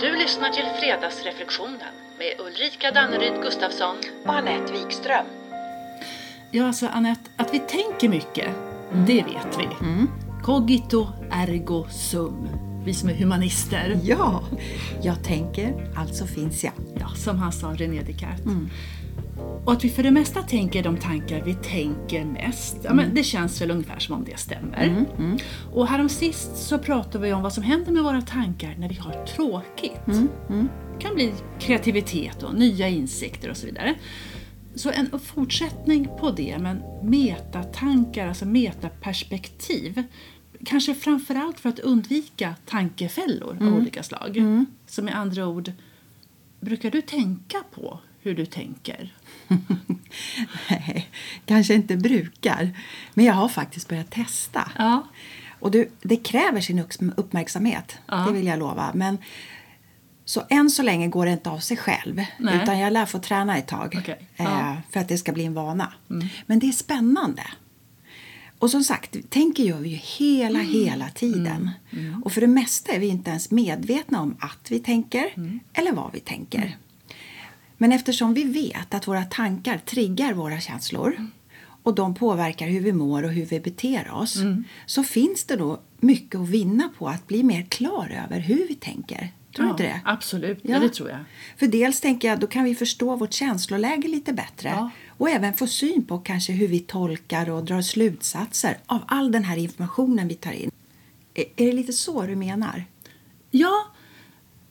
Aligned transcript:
Du 0.00 0.16
lyssnar 0.16 0.50
till 0.50 0.64
Fredagsreflektionen 0.80 1.94
med 2.18 2.46
Ulrika 2.46 2.90
Danneryd 2.90 3.42
Gustafsson. 3.42 3.96
och 4.24 4.34
Anette 4.34 4.72
Wikström. 4.72 5.26
Ja, 6.50 6.66
alltså 6.66 6.86
Anette, 6.86 7.30
att 7.36 7.54
vi 7.54 7.58
tänker 7.58 8.08
mycket, 8.08 8.48
det 9.06 9.22
vet 9.22 9.58
vi. 9.58 9.68
Cogito 10.42 11.06
ergo 11.30 11.86
sum. 11.90 12.48
Vi 12.84 12.94
som 12.94 13.08
är 13.08 13.14
humanister. 13.14 14.00
Ja, 14.02 14.44
jag 15.02 15.24
tänker, 15.24 15.92
alltså 15.96 16.26
finns 16.26 16.64
jag. 16.64 16.72
Ja, 17.00 17.08
som 17.08 17.38
han 17.38 17.52
sa, 17.52 17.66
René 17.66 18.02
Descartes. 18.02 18.44
Och 19.64 19.72
att 19.72 19.84
vi 19.84 19.90
för 19.90 20.02
det 20.02 20.10
mesta 20.10 20.42
tänker 20.42 20.82
de 20.82 20.96
tankar 20.96 21.42
vi 21.44 21.54
tänker 21.54 22.24
mest. 22.24 22.76
Ja, 22.84 22.94
men 22.94 23.14
det 23.14 23.22
känns 23.22 23.62
väl 23.62 23.70
ungefär 23.70 23.98
som 23.98 24.14
om 24.14 24.24
det 24.24 24.38
stämmer. 24.38 25.04
Och 25.72 25.86
häromsist 25.86 26.56
så 26.56 26.78
pratade 26.78 27.24
vi 27.24 27.32
om 27.32 27.42
vad 27.42 27.52
som 27.52 27.62
händer 27.62 27.92
med 27.92 28.02
våra 28.02 28.22
tankar 28.22 28.76
när 28.78 28.88
vi 28.88 28.94
har 28.94 29.26
tråkigt. 29.26 30.06
Det 30.06 31.02
kan 31.04 31.14
bli 31.14 31.32
kreativitet 31.58 32.42
och 32.42 32.54
nya 32.54 32.88
insikter 32.88 33.50
och 33.50 33.56
så 33.56 33.66
vidare. 33.66 33.94
Så 34.74 34.90
en 34.90 35.20
fortsättning 35.20 36.08
på 36.20 36.30
det, 36.30 36.58
men 36.58 36.82
metatankar, 37.02 38.28
alltså 38.28 38.44
metaperspektiv. 38.44 40.02
Kanske 40.64 40.94
framförallt 40.94 41.60
för 41.60 41.68
att 41.68 41.78
undvika 41.78 42.54
tankefällor 42.66 43.56
av 43.60 43.74
olika 43.74 44.02
slag. 44.02 44.64
Så 44.86 45.02
med 45.02 45.16
andra 45.16 45.46
ord, 45.46 45.72
brukar 46.60 46.90
du 46.90 47.02
tänka 47.02 47.58
på 47.74 48.00
hur 48.22 48.34
du 48.34 48.46
tänker? 48.46 49.14
Nej, 50.70 51.08
kanske 51.46 51.74
inte 51.74 51.96
brukar. 51.96 52.70
Men 53.14 53.24
jag 53.24 53.34
har 53.34 53.48
faktiskt 53.48 53.88
börjat 53.88 54.10
testa. 54.10 54.70
Ja. 54.78 55.06
Och 55.60 55.70
du, 55.70 55.90
det 56.02 56.16
kräver 56.16 56.60
sin 56.60 56.78
upp- 56.78 57.12
uppmärksamhet, 57.16 57.98
Ja. 58.06 58.16
det 58.16 58.32
vill 58.32 58.46
jag 58.46 58.58
lova. 58.58 58.90
Men 58.94 59.18
så 60.24 60.42
än 60.50 60.70
så 60.70 60.82
länge 60.82 61.08
går 61.08 61.26
det 61.26 61.32
inte 61.32 61.50
av 61.50 61.58
sig 61.58 61.76
själv. 61.76 62.24
Nej. 62.38 62.62
Utan 62.62 62.78
jag 62.78 62.92
lär 62.92 63.06
få 63.06 63.18
träna 63.18 63.56
ett 63.58 63.66
tag. 63.66 63.94
Okej, 63.98 64.18
eh, 64.36 64.44
ja. 64.44 64.60
Mm. 64.70 64.76
För 64.90 65.00
att 65.00 65.08
det 65.08 65.18
ska 65.18 65.32
bli 65.32 65.44
en 65.44 65.54
vana. 65.54 65.92
Men 66.46 66.58
det 66.58 66.68
är 66.68 66.72
spännande. 66.72 67.42
Och 68.58 68.70
som 68.70 68.84
sagt, 68.84 69.16
tänker 69.30 69.62
gör 69.62 69.78
vi 69.78 69.88
ju 69.88 69.96
hela, 69.96 70.60
Mm. 70.60 70.72
hela 70.72 71.08
tiden. 71.08 71.70
Och 72.24 72.32
för 72.32 72.40
det 72.40 72.46
mesta 72.46 72.92
är 72.92 72.98
vi 72.98 73.06
inte 73.06 73.30
ens 73.30 73.50
medvetna 73.50 74.20
om 74.20 74.36
att 74.40 74.70
vi 74.70 74.78
tänker 74.78 75.32
Mm. 75.36 75.60
eller 75.72 75.92
vad 75.92 76.12
vi 76.12 76.20
tänker. 76.20 76.76
Men 77.78 77.92
eftersom 77.92 78.34
vi 78.34 78.44
vet 78.44 78.94
att 78.94 79.08
våra 79.08 79.24
tankar 79.24 79.78
triggar 79.78 80.32
våra 80.32 80.60
känslor 80.60 81.26
och 81.82 81.94
de 81.94 82.14
påverkar 82.14 82.68
hur 82.68 82.80
vi 82.80 82.92
mår 82.92 83.22
och 83.22 83.32
hur 83.32 83.46
vi 83.46 83.60
beter 83.60 84.10
oss 84.10 84.36
så 84.86 85.02
finns 85.04 85.44
det 85.44 85.56
då 85.56 85.80
mycket 86.00 86.40
att 86.40 86.48
vinna 86.48 86.90
på 86.98 87.08
att 87.08 87.26
bli 87.26 87.42
mer 87.42 87.62
klar 87.62 88.22
över 88.26 88.40
hur 88.40 88.68
vi 88.68 88.74
tänker. 88.74 89.32
Tror 89.56 89.64
du 89.64 89.68
ja, 89.68 89.70
inte 89.70 89.82
det? 89.82 90.00
Absolut, 90.04 90.58
ja. 90.62 90.74
Ja. 90.74 90.80
det 90.80 90.88
tror 90.88 91.10
jag. 91.10 91.18
För 91.56 91.66
dels 91.66 92.00
tänker 92.00 92.28
jag 92.28 92.40
då 92.40 92.46
kan 92.46 92.64
vi 92.64 92.74
förstå 92.74 93.16
vårt 93.16 93.32
känsloläge 93.32 94.08
lite 94.08 94.32
bättre 94.32 94.68
Ja. 94.68 94.90
och 95.08 95.30
även 95.30 95.54
få 95.54 95.66
syn 95.66 96.04
på 96.04 96.18
kanske 96.18 96.52
hur 96.52 96.68
vi 96.68 96.80
tolkar 96.80 97.50
och 97.50 97.64
drar 97.64 97.82
slutsatser 97.82 98.78
av 98.86 98.98
all 99.06 99.32
den 99.32 99.44
här 99.44 99.56
informationen 99.56 100.28
vi 100.28 100.34
tar 100.34 100.52
in. 100.52 100.70
Är, 101.34 101.44
är 101.56 101.66
det 101.66 101.72
lite 101.72 101.92
så 101.92 102.22
du 102.22 102.36
menar? 102.36 102.84
Ja, 103.50 103.74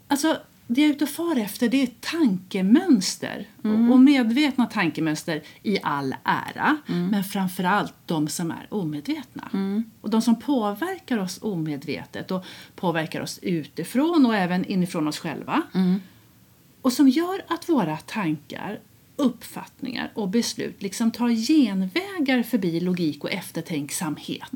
alltså 0.07 0.37
det 0.67 0.81
jag 0.81 0.89
är 0.89 0.93
ute 0.93 1.03
och 1.03 1.09
far 1.09 1.35
efter 1.35 1.69
det 1.69 1.81
är 1.81 1.89
tankemönster. 1.99 3.47
Och 3.91 3.99
medvetna 3.99 4.65
tankemönster 4.65 5.43
i 5.63 5.77
all 5.83 6.15
ära, 6.23 6.77
men 6.85 7.23
framförallt 7.23 7.93
de 8.05 8.27
som 8.27 8.51
är 8.51 8.67
omedvetna. 8.69 9.49
Och 10.01 10.09
de 10.09 10.21
som 10.21 10.39
påverkar 10.39 11.17
oss 11.17 11.39
omedvetet 11.41 12.31
och 12.31 12.45
påverkar 12.75 13.21
oss 13.21 13.39
utifrån 13.41 14.25
och 14.25 14.35
även 14.35 14.65
inifrån 14.65 15.07
oss 15.07 15.19
själva. 15.19 15.61
Och 16.81 16.93
som 16.93 17.09
gör 17.09 17.41
att 17.47 17.69
våra 17.69 17.97
tankar, 17.97 18.79
uppfattningar 19.15 20.11
och 20.15 20.29
beslut 20.29 20.81
liksom 20.81 21.11
tar 21.11 21.29
genvägar 21.29 22.43
förbi 22.43 22.79
logik 22.79 23.23
och 23.23 23.31
eftertänksamhet. 23.31 24.51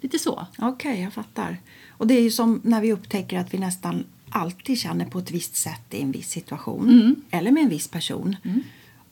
Lite 0.00 0.18
så. 0.18 0.46
Okej, 0.58 1.02
jag 1.02 1.12
fattar. 1.12 1.56
Och 1.90 2.06
det 2.06 2.14
är 2.14 2.22
ju 2.22 2.30
som 2.30 2.60
när 2.64 2.80
vi 2.80 2.92
upptäcker 2.92 3.38
att 3.38 3.54
vi 3.54 3.58
nästan 3.58 4.04
alltid 4.30 4.78
känner 4.78 5.04
på 5.04 5.18
ett 5.18 5.30
visst 5.30 5.56
sätt 5.56 5.82
i 5.94 6.02
en 6.02 6.12
viss 6.12 6.28
situation 6.30 7.22
eller 7.30 7.50
med 7.50 7.62
en 7.62 7.68
viss 7.68 7.88
person. 7.88 8.36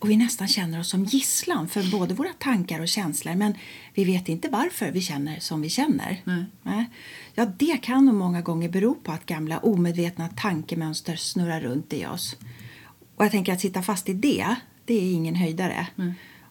Och 0.01 0.11
vi 0.11 0.17
nästan 0.17 0.49
känner 0.49 0.81
oss 0.81 0.89
som 0.89 1.05
gisslan 1.05 1.69
för 1.69 1.91
både 1.91 2.15
våra 2.15 2.33
tankar 2.39 2.81
och 2.81 2.89
känslor 2.89 3.35
men 3.35 3.55
vi 3.95 4.05
vet 4.05 4.29
inte 4.29 4.49
varför 4.49 4.91
vi 4.91 5.01
känner 5.01 5.41
som 5.41 5.61
vi 5.61 5.69
känner. 5.69 6.23
Nej. 6.25 6.45
Nej. 6.63 6.91
Ja, 7.35 7.47
det 7.59 7.77
kan 7.83 8.07
nog 8.07 8.15
många 8.15 8.41
gånger 8.41 8.69
bero 8.69 8.95
på 8.95 9.13
att 9.13 9.27
gamla 9.27 9.59
omedvetna 9.59 10.29
tankemönster 10.29 11.17
snurrar 11.17 11.61
runt 11.61 11.93
i 11.93 12.07
oss. 12.07 12.37
Och 13.17 13.25
jag 13.25 13.31
tänker 13.31 13.53
att 13.53 13.61
sitta 13.61 13.83
fast 13.83 14.09
i 14.09 14.15
det, 14.15 14.55
det 14.85 14.95
är 14.95 15.13
ingen 15.13 15.35
höjdare. 15.35 15.87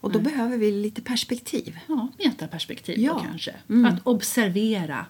Och 0.01 0.11
då 0.11 0.19
behöver 0.19 0.57
vi 0.57 0.71
lite 0.71 1.01
perspektiv. 1.01 1.79
Ja, 1.87 2.07
metaperspektiv 2.17 2.99
Ja. 2.99 3.13
då 3.13 3.19
kanske. 3.19 3.51
Att 3.87 4.07
observera 4.07 5.05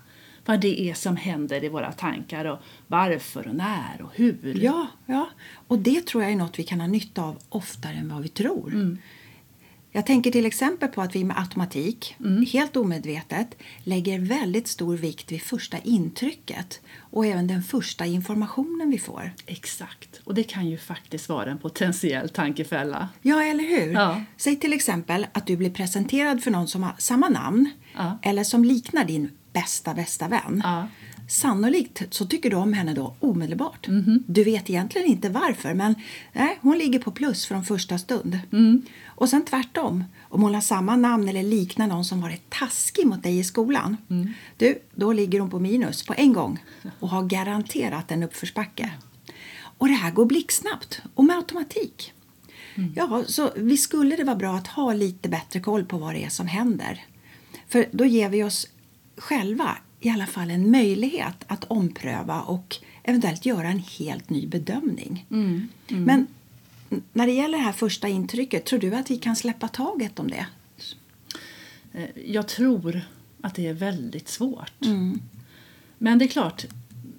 vad 0.47 0.59
det 0.61 0.81
är 0.89 0.93
som 0.93 1.15
händer 1.15 1.63
i 1.63 1.69
våra 1.69 1.91
tankar 1.91 2.45
och 2.45 2.59
varför 2.87 3.47
och 3.47 3.55
när 3.55 4.01
och 4.01 4.11
hur. 4.15 4.57
Ja, 4.63 4.87
ja, 5.05 5.29
och 5.67 5.79
det 5.79 6.05
tror 6.07 6.23
jag 6.23 6.31
är 6.31 6.35
något 6.35 6.59
vi 6.59 6.63
kan 6.63 6.79
ha 6.79 6.87
nytta 6.87 7.23
av 7.23 7.37
oftare 7.49 7.93
än 7.93 8.09
vad 8.09 8.21
vi 8.21 8.27
tror. 8.27 8.97
Jag 9.91 10.05
tänker 10.05 10.31
till 10.31 10.45
exempel 10.45 10.89
på 10.89 11.01
att 11.01 11.15
vi 11.15 11.23
med 11.23 11.37
automatik, 11.39 12.15
helt 12.53 12.75
omedvetet, 12.77 13.55
lägger 13.83 14.19
väldigt 14.19 14.67
stor 14.67 14.97
vikt 14.97 15.31
vid 15.31 15.41
första 15.41 15.77
intrycket 15.77 16.81
och 16.99 17.25
även 17.25 17.47
den 17.47 17.63
första 17.63 18.05
informationen 18.05 18.89
vi 18.89 18.99
får. 18.99 19.31
Exakt. 19.45 20.21
Och 20.23 20.33
det 20.35 20.43
kan 20.43 20.67
ju 20.69 20.77
faktiskt 20.77 21.29
vara 21.29 21.51
en 21.51 21.57
potentiell 21.57 22.29
tankefälla. 22.29 23.09
Ja, 23.21 23.43
eller 23.43 23.63
hur? 23.63 23.93
Ja. 23.93 24.21
Säg 24.37 24.55
till 24.55 24.73
exempel 24.73 25.27
att 25.31 25.47
du 25.47 25.57
blir 25.57 25.69
presenterad 25.69 26.43
för 26.43 26.51
någon 26.51 26.67
som 26.67 26.83
har 26.83 26.95
samma 26.97 27.29
namn 27.29 27.69
Ja. 27.95 28.17
eller 28.23 28.43
som 28.43 28.63
liknar 28.63 29.05
din 29.05 29.29
bästa, 29.61 29.93
bästa 29.93 30.27
vän. 30.27 30.61
Ja. 30.63 30.87
Sannolikt 31.29 32.03
så 32.09 32.25
tycker 32.25 32.49
du 32.49 32.55
om 32.55 32.73
henne 32.73 32.93
då 32.93 33.15
omedelbart. 33.19 33.87
Mhm. 33.87 34.23
Du 34.27 34.43
vet 34.43 34.69
egentligen 34.69 35.07
inte 35.07 35.29
varför, 35.29 35.73
men 35.73 35.95
nej, 36.33 36.57
hon 36.61 36.77
ligger 36.77 36.99
på 36.99 37.11
plus 37.11 37.45
från 37.45 37.65
första 37.65 37.97
stund. 37.97 38.39
Mm. 38.51 38.81
Och 39.05 39.29
sen 39.29 39.45
tvärtom, 39.45 40.03
om 40.21 40.41
hon 40.41 40.53
har 40.53 40.61
samma 40.61 40.95
namn 40.95 41.29
eller 41.29 41.43
liknar 41.43 41.87
någon 41.87 42.05
som 42.05 42.21
varit 42.21 42.49
taskig 42.49 43.05
mot 43.05 43.23
dig 43.23 43.39
i 43.39 43.43
skolan. 43.43 43.97
Mm. 44.09 44.33
Du, 44.57 44.79
då 44.95 45.13
ligger 45.13 45.39
hon 45.39 45.49
på 45.49 45.59
minus 45.59 46.05
på 46.05 46.13
en 46.17 46.33
gång 46.33 46.59
och 46.99 47.09
har 47.09 47.23
garanterat 47.23 48.11
en 48.11 48.23
uppförsbacke. 48.23 48.91
Och 49.77 49.87
det 49.87 49.93
här 49.93 50.11
går 50.11 50.25
blixtsnabbt 50.25 51.01
och 51.13 51.25
med 51.25 51.35
automatik. 51.35 52.13
Mm. 52.75 52.93
Ja, 52.95 53.23
så 53.27 53.51
vi 53.55 53.77
skulle 53.77 54.15
det 54.15 54.23
vara 54.23 54.35
bra 54.35 54.55
att 54.55 54.67
ha 54.67 54.93
lite 54.93 55.29
bättre 55.29 55.59
koll 55.59 55.85
på 55.85 55.97
vad 55.97 56.13
det 56.13 56.23
är 56.23 56.29
som 56.29 56.47
händer. 56.47 57.05
För 57.67 57.85
då 57.91 58.05
ger 58.05 58.29
vi 58.29 58.43
oss 58.43 58.67
själva 59.17 59.77
i 59.99 60.09
alla 60.09 60.27
fall 60.27 60.51
en 60.51 60.71
möjlighet 60.71 61.35
att 61.47 61.63
ompröva 61.63 62.41
och 62.41 62.75
eventuellt 63.03 63.45
göra 63.45 63.67
en 63.67 63.79
helt 63.99 64.29
ny 64.29 64.47
bedömning. 64.47 65.25
Men 65.87 66.27
n- 66.89 67.01
när 67.13 67.27
det 67.27 67.33
gäller 67.33 67.57
det 67.57 67.63
här 67.63 67.71
första 67.71 68.07
intrycket, 68.07 68.65
tror 68.65 68.79
du 68.79 68.95
att 68.95 69.11
vi 69.11 69.17
kan 69.17 69.35
släppa 69.35 69.67
taget 69.67 70.19
om 70.19 70.27
det? 70.27 70.45
Eh, 71.93 72.09
Jag 72.25 72.47
tror 72.47 73.01
att 73.41 73.55
det 73.55 73.67
är 73.67 73.73
väldigt 73.73 74.29
svårt. 74.29 74.71
Men 75.97 76.19
det 76.19 76.25
är 76.25 76.29
klart, 76.29 76.65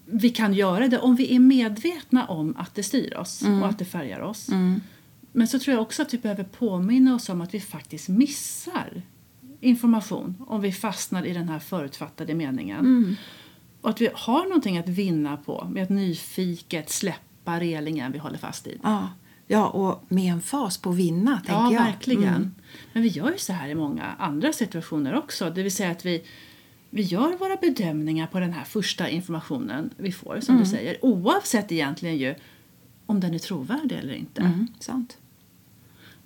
vi 0.06 0.30
kan 0.30 0.54
göra 0.54 0.88
det 0.88 0.98
om 0.98 1.16
vi 1.16 1.34
är 1.34 1.38
medvetna 1.40 2.26
om 2.26 2.56
att 2.56 2.74
det 2.74 2.82
styr 2.82 3.16
oss 3.16 3.42
och 3.42 3.68
att 3.68 3.78
det 3.78 3.84
färgar 3.84 4.20
oss. 4.20 4.48
Men 5.32 5.48
så 5.48 5.58
tror 5.58 5.74
jag 5.74 5.82
också 5.82 6.02
att 6.02 6.14
vi 6.14 6.18
behöver 6.18 6.44
påminna 6.44 7.14
oss 7.14 7.28
om 7.28 7.40
att 7.40 7.54
vi 7.54 7.60
faktiskt 7.60 8.08
missar 8.08 9.02
information 9.60 10.34
om 10.46 10.60
vi 10.60 10.72
fastnar 10.72 11.24
i 11.26 11.32
den 11.32 11.48
här 11.48 11.58
förutfattade 11.58 12.34
meningen. 12.34 13.16
Och 13.80 13.90
att 13.90 14.00
vi 14.00 14.08
har 14.14 14.42
någonting 14.44 14.78
att 14.78 14.88
vinna 14.88 15.36
på 15.36 15.66
med 15.70 15.82
att 15.82 15.90
nyfiket 15.90 16.90
släppa 16.90 17.60
relingen 17.60 18.12
vi 18.12 18.18
håller 18.18 18.38
fast 18.38 18.66
i. 18.66 18.78
Ja, 18.82 19.08
ja 19.46 19.68
och 19.68 20.04
med 20.08 20.32
en 20.32 20.40
fas 20.42 20.78
på 20.78 20.90
vinna, 20.90 21.36
tänker 21.36 21.52
Ja, 21.52 21.72
jag. 21.72 21.82
verkligen. 21.84 22.24
Mm. 22.34 22.54
Men 22.92 23.02
vi 23.02 23.08
gör 23.08 23.30
ju 23.32 23.38
så 23.38 23.52
här 23.52 23.68
i 23.68 23.74
många 23.74 24.04
andra 24.18 24.52
situationer 24.52 25.14
också. 25.14 25.50
Det 25.50 25.62
vill 25.62 25.72
säga 25.72 25.90
att 25.90 26.06
vi, 26.06 26.24
vi 26.90 27.02
gör 27.02 27.36
våra 27.38 27.56
bedömningar 27.56 28.26
på 28.26 28.40
den 28.40 28.52
här 28.52 28.64
första 28.64 29.08
informationen 29.08 29.90
vi 29.96 30.12
får, 30.12 30.40
som 30.40 30.54
Mm. 30.54 30.64
du 30.64 30.70
säger. 30.70 31.04
Oavsett 31.04 31.72
egentligen 31.72 32.16
ju 32.16 32.34
om 33.06 33.20
den 33.20 33.34
är 33.34 33.38
trovärdig 33.38 33.96
eller 33.98 34.14
inte. 34.14 34.40
Mm, 34.40 34.66
sant. 34.80 35.18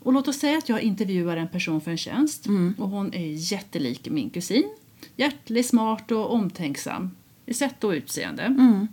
Och 0.03 0.13
låt 0.13 0.29
oss 0.29 0.39
säga 0.39 0.59
att 0.59 0.69
jag 0.69 0.81
intervjuar 0.83 1.37
en 1.37 1.49
person 1.49 1.81
för 1.81 1.91
en 1.91 1.97
tjänst 1.97 2.47
Mm. 2.47 2.75
och 2.79 2.89
hon 2.89 3.15
är 3.15 3.53
jättelik 3.53 4.09
min 4.11 4.31
kusin. 4.31 4.75
Hjärtlig, 5.17 5.67
smart 5.67 6.11
och 6.11 6.33
omtänksam 6.33 7.11
i 7.47 7.55
sätt 7.55 7.85
och 7.85 7.91
utseende. 7.91 8.43
Mm. 8.43 8.89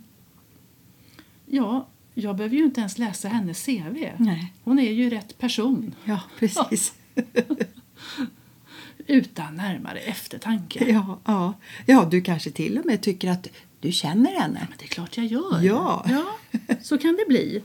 Ja, 1.46 1.88
jag 2.14 2.36
behöver 2.36 2.56
ju 2.56 2.64
inte 2.64 2.80
ens 2.80 2.98
läsa 2.98 3.28
hennes 3.28 3.64
CV. 3.66 4.08
Nej. 4.16 4.52
Hon 4.64 4.78
är 4.78 4.92
ju 4.92 5.10
rätt 5.10 5.38
person. 5.38 5.94
Ja, 6.04 6.20
precis. 6.38 6.94
Utan 9.06 9.56
närmare 9.56 9.98
eftertanke. 9.98 10.84
Ja, 10.92 11.20
ja. 11.24 11.54
ja, 11.86 12.08
du 12.10 12.20
kanske 12.20 12.50
till 12.50 12.78
och 12.78 12.86
med 12.86 13.00
tycker 13.02 13.30
att 13.30 13.46
Du 13.80 13.92
känner 13.92 14.40
henne. 14.40 14.66
Men 14.68 14.78
det 14.78 14.84
är 14.84 14.88
klart 14.88 15.16
jag 15.16 15.26
gör. 15.26 15.60
Ja. 15.62 16.06
ja. 16.08 16.24
Så 16.82 16.98
kan 16.98 17.16
det 17.16 17.24
bli. 17.28 17.62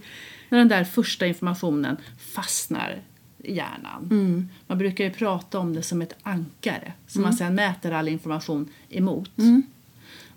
När 0.50 0.58
den 0.58 0.68
där 0.68 0.84
första 0.84 1.28
informationen 1.28 1.98
fastnar 2.34 3.02
i 3.46 3.56
hjärnan. 3.56 4.50
Man 4.68 4.78
brukar 4.78 5.04
ju 5.04 5.10
prata 5.10 5.60
om 5.60 5.74
det 5.74 5.82
som 5.84 6.02
ett 6.02 6.14
ankare 6.24 6.94
som 7.08 7.22
man 7.22 7.34
sedan 7.34 7.56
mäter 7.56 7.92
all 7.92 8.08
information 8.08 8.70
emot. 8.90 9.32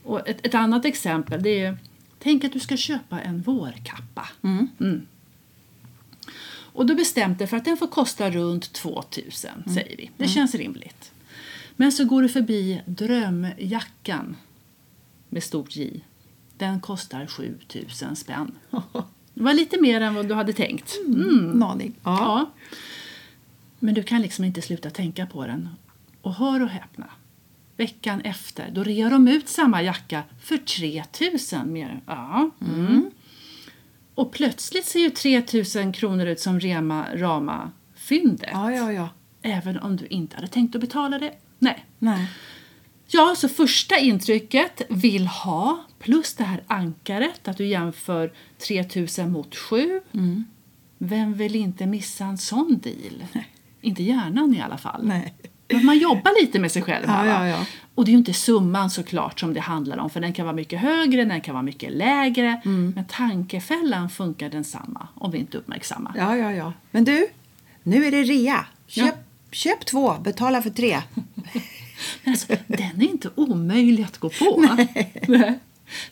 Och 0.02 0.28
ett, 0.28 0.46
ett 0.46 0.54
annat 0.54 0.84
exempel 0.84 1.42
det 1.42 1.60
är 1.60 1.78
Tänk 2.18 2.44
att 2.44 2.52
du 2.52 2.60
ska 2.60 2.76
köpa 2.76 3.20
en 3.20 3.42
vårkappa. 3.42 4.28
Mm. 4.42 5.06
Och 6.72 6.86
du 6.86 6.94
bestämt 6.94 7.38
dig 7.38 7.46
för 7.46 7.56
att 7.56 7.64
den 7.64 7.76
får 7.76 7.86
kosta 7.86 8.30
runt 8.30 8.72
2000, 8.72 9.50
säger 9.74 9.96
vi. 9.96 10.10
Det 10.16 10.28
känns 10.28 10.54
rimligt. 10.54 11.12
Men 11.76 11.92
så 11.92 12.04
går 12.04 12.22
du 12.22 12.28
förbi 12.28 12.82
drömjackan 12.86 14.36
med 15.28 15.42
stort 15.42 15.76
J. 15.76 16.00
Den 16.56 16.80
kostar 16.80 17.26
7000 17.26 18.16
spänn. 18.16 18.52
Det 19.34 19.44
var 19.44 19.54
lite 19.54 19.80
mer 19.80 20.00
än 20.00 20.14
vad 20.14 20.28
du 20.28 20.34
hade 20.34 20.52
tänkt. 20.52 20.96
Mm. 21.06 21.62
Aning. 21.62 21.94
Ja. 22.02 22.18
Ja. 22.18 22.50
Men 23.78 23.94
du 23.94 24.02
kan 24.02 24.22
liksom 24.22 24.44
inte 24.44 24.62
sluta 24.62 24.90
tänka 24.90 25.26
på 25.26 25.46
den. 25.46 25.68
Och 26.22 26.34
hör 26.34 26.62
och 26.62 26.68
häpna. 26.68 27.06
Veckan 27.76 28.20
efter, 28.20 28.70
då 28.70 28.84
rear 28.84 29.10
de 29.10 29.28
ut 29.28 29.48
samma 29.48 29.82
jacka 29.82 30.22
för 30.42 30.56
3000 30.56 31.72
mer. 31.72 32.00
Ja. 32.06 32.50
Mm. 32.60 33.10
Och 34.14 34.32
plötsligt 34.32 34.84
ser 34.84 35.00
ju 35.00 35.10
3000 35.10 35.92
kronor 35.92 36.26
ut 36.26 36.40
som 36.40 36.60
rema 36.60 37.06
rama 37.14 37.70
fyndet. 37.94 38.50
ja, 38.52 38.72
ja, 38.72 38.92
ja. 38.92 39.08
Även 39.42 39.78
om 39.78 39.96
du 39.96 40.06
inte 40.06 40.36
hade 40.36 40.48
tänkt 40.48 40.74
att 40.74 40.80
betala 40.80 41.18
det. 41.18 41.32
Nej. 41.58 41.86
Nej. 41.98 42.28
Ja, 43.06 43.34
så 43.36 43.48
första 43.48 43.98
intrycket 43.98 44.82
vill 44.88 45.26
ha 45.26 45.84
plus 45.98 46.34
det 46.34 46.44
här 46.44 46.62
ankaret 46.66 47.48
att 47.48 47.56
du 47.56 47.66
jämför 47.66 48.32
3000 48.66 49.32
mot 49.32 49.56
7. 49.56 50.00
Vem 50.98 51.34
vill 51.34 51.56
inte 51.56 51.86
missa 51.86 52.24
en 52.24 52.38
sån 52.38 52.80
deal? 52.82 53.24
Inte 53.80 54.02
hjärnan 54.02 54.54
i 54.54 54.60
alla 54.62 54.78
fall. 54.78 55.00
Nej. 55.06 55.34
Men 55.68 55.86
man 55.86 55.98
jobbar 55.98 56.40
lite 56.40 56.58
med 56.58 56.72
sig 56.72 56.82
själv. 56.82 57.04
Ja, 57.06 57.12
här, 57.12 57.26
va? 57.40 57.48
ja, 57.48 57.56
ja. 57.58 57.66
Och 57.94 58.04
det 58.04 58.08
är 58.10 58.12
ju 58.12 58.18
inte 58.18 58.32
summan 58.32 58.90
såklart 58.90 59.40
som 59.40 59.54
det 59.54 59.60
handlar 59.60 59.98
om 59.98 60.10
för 60.10 60.20
den 60.20 60.32
kan 60.32 60.46
vara 60.46 60.56
mycket 60.56 60.80
högre, 60.80 61.24
den 61.24 61.40
kan 61.40 61.54
vara 61.54 61.62
mycket 61.62 61.92
lägre. 61.92 62.60
Mm. 62.64 62.92
Men 62.96 63.04
tankefällan 63.04 64.10
funkar 64.10 64.48
densamma 64.50 65.08
om 65.14 65.30
vi 65.30 65.38
inte 65.38 65.56
är 65.56 65.58
uppmärksamma. 65.58 66.14
Ja, 66.16 66.36
ja, 66.36 66.52
ja. 66.52 66.72
Men 66.90 67.04
du, 67.04 67.26
nu 67.82 68.04
är 68.06 68.10
det 68.10 68.22
rea. 68.22 68.66
Köp, 68.86 69.04
Ja. 69.06 69.12
köp 69.52 69.86
två, 69.86 70.14
betala 70.14 70.62
för 70.62 70.70
tre. 70.70 71.00
Men 72.24 72.32
alltså, 72.32 72.56
den 72.66 73.02
är 73.02 73.10
inte 73.10 73.30
omöjlig 73.34 74.04
att 74.04 74.18
gå 74.18 74.28
på. 74.30 74.66
Nej. 75.28 75.58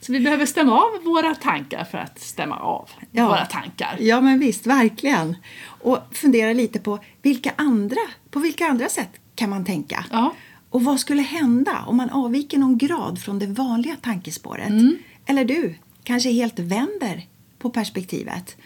Så 0.01 0.11
vi 0.11 0.19
behöver 0.19 0.45
stämma 0.45 0.81
av 0.81 1.03
våra 1.03 1.35
tankar 1.35 1.83
för 1.83 1.97
att 1.97 2.19
stämma 2.19 2.55
av 2.59 2.89
Ja. 3.11 3.27
våra 3.27 3.45
tankar. 3.45 3.97
Ja, 3.99 4.21
men 4.21 4.39
visst, 4.39 4.67
verkligen. 4.67 5.35
Och 5.65 5.99
fundera 6.11 6.53
lite 6.53 6.79
på 6.79 6.99
vilka 7.21 7.53
andra, 7.55 8.01
på 8.31 8.39
vilka 8.39 8.65
andra 8.67 8.89
sätt 8.89 9.09
kan 9.35 9.49
man 9.49 9.65
tänka? 9.65 10.05
Ja. 10.11 10.33
Och 10.69 10.83
vad 10.83 10.99
skulle 10.99 11.21
hända 11.21 11.83
om 11.87 11.97
man 11.97 12.09
avviker 12.09 12.57
någon 12.57 12.77
grad 12.77 13.19
från 13.19 13.39
det 13.39 13.47
vanliga 13.47 13.95
tankespåret? 13.95 14.69
Mm. 14.69 14.97
Eller 15.25 15.45
du, 15.45 15.75
kanske 16.03 16.29
helt 16.29 16.59
vänder 16.59 17.25
på 17.59 17.69
perspektivet. 17.69 18.57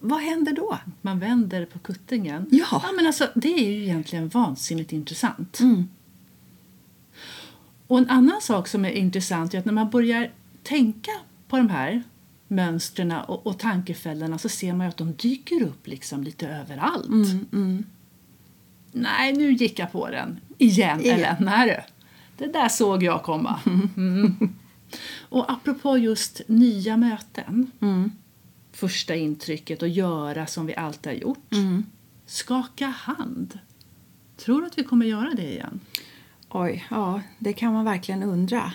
Vad 0.00 0.20
händer 0.20 0.52
då? 0.52 0.78
Man 1.00 1.18
vänder 1.18 1.66
på 1.66 1.78
kuttingen. 1.78 2.46
Ja. 2.50 2.82
men 2.96 3.06
alltså, 3.06 3.28
det 3.34 3.54
är 3.54 3.70
ju 3.70 3.82
egentligen 3.84 4.28
vansinnigt 4.28 4.92
intressant. 4.92 5.60
Mm. 5.60 5.88
Och 7.86 7.98
en 7.98 8.10
annan 8.10 8.40
sak 8.40 8.68
som 8.68 8.84
är 8.84 8.90
intressant 8.90 9.54
är 9.54 9.58
att 9.58 9.64
när 9.64 9.72
man 9.72 9.90
börjar 9.90 10.30
tänka 10.62 11.10
på 11.48 11.56
de 11.56 11.70
här 11.70 12.02
mönstren 12.48 13.12
och, 13.12 13.46
och 13.46 13.58
tankefällorna 13.58 14.38
så 14.38 14.48
ser 14.48 14.72
man 14.72 14.86
ju 14.86 14.88
att 14.88 14.96
de 14.96 15.12
dyker 15.12 15.62
upp 15.62 15.86
liksom 15.86 16.22
lite 16.22 16.48
överallt. 16.48 17.08
Mm, 17.52 17.84
Nej, 18.92 19.32
nu 19.32 19.52
gick 19.52 19.78
jag 19.78 19.92
på 19.92 20.10
den. 20.10 20.40
Igen, 20.58 21.00
Igen. 21.00 21.18
Ellen. 21.18 21.36
Nej 21.40 21.68
du. 21.68 21.76
Det 22.44 22.52
där 22.52 22.68
såg 22.68 23.02
jag 23.02 23.22
komma. 23.22 23.60
Mm. 23.96 24.54
Och 25.20 25.52
apropå 25.52 25.98
just 25.98 26.40
nya 26.46 26.96
möten. 26.96 27.70
Mm. 27.80 28.12
Första 28.72 29.14
intrycket 29.14 29.82
och 29.82 29.88
göra 29.88 30.46
som 30.46 30.66
vi 30.66 30.76
alltid 30.76 31.12
har 31.12 31.18
gjort. 31.18 31.52
Mm. 31.52 31.84
Skaka 32.26 32.86
hand. 32.86 33.58
Tror 34.36 34.60
du 34.60 34.66
att 34.66 34.78
vi 34.78 34.84
kommer 34.84 35.06
göra 35.06 35.30
det 35.36 35.52
igen? 35.52 35.80
Oj, 36.48 36.86
ja, 36.90 37.20
det 37.38 37.52
kan 37.52 37.72
man 37.72 37.84
verkligen 37.84 38.22
undra. 38.22 38.72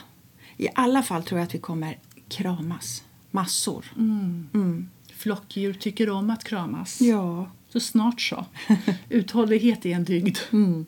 I 0.58 0.68
alla 0.76 1.04
fall 1.04 1.24
tror 1.24 1.40
jag 1.40 1.48
att 1.48 1.56
vi 1.56 1.60
kommer 1.60 1.98
kramas. 2.28 3.04
Massor. 3.32 3.86
Mm. 3.98 4.90
Flockdjur 5.14 5.74
tycker 5.74 6.10
om 6.10 6.30
att 6.30 6.44
kramas. 6.44 7.02
Ja. 7.02 7.52
Så 7.70 7.80
snart 7.80 8.22
så. 8.22 8.46
Uthållighet 9.10 9.86
är 9.86 9.96
en 9.96 10.04
dygd. 10.04 10.38
Mm. 10.52 10.86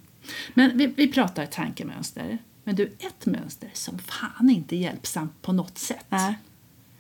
Men 0.53 0.77
vi, 0.77 0.87
vi 0.87 1.07
pratar 1.07 1.45
tankemönster. 1.45 2.37
Men 2.63 2.75
du, 2.75 2.83
ett 2.99 3.25
mönster 3.25 3.69
som 3.73 3.99
fan 3.99 4.49
inte 4.49 4.75
är 4.75 4.77
hjälpsamt 4.77 5.41
på 5.41 5.53
något 5.53 5.77
sätt. 5.77 6.05
Nej. 6.09 6.37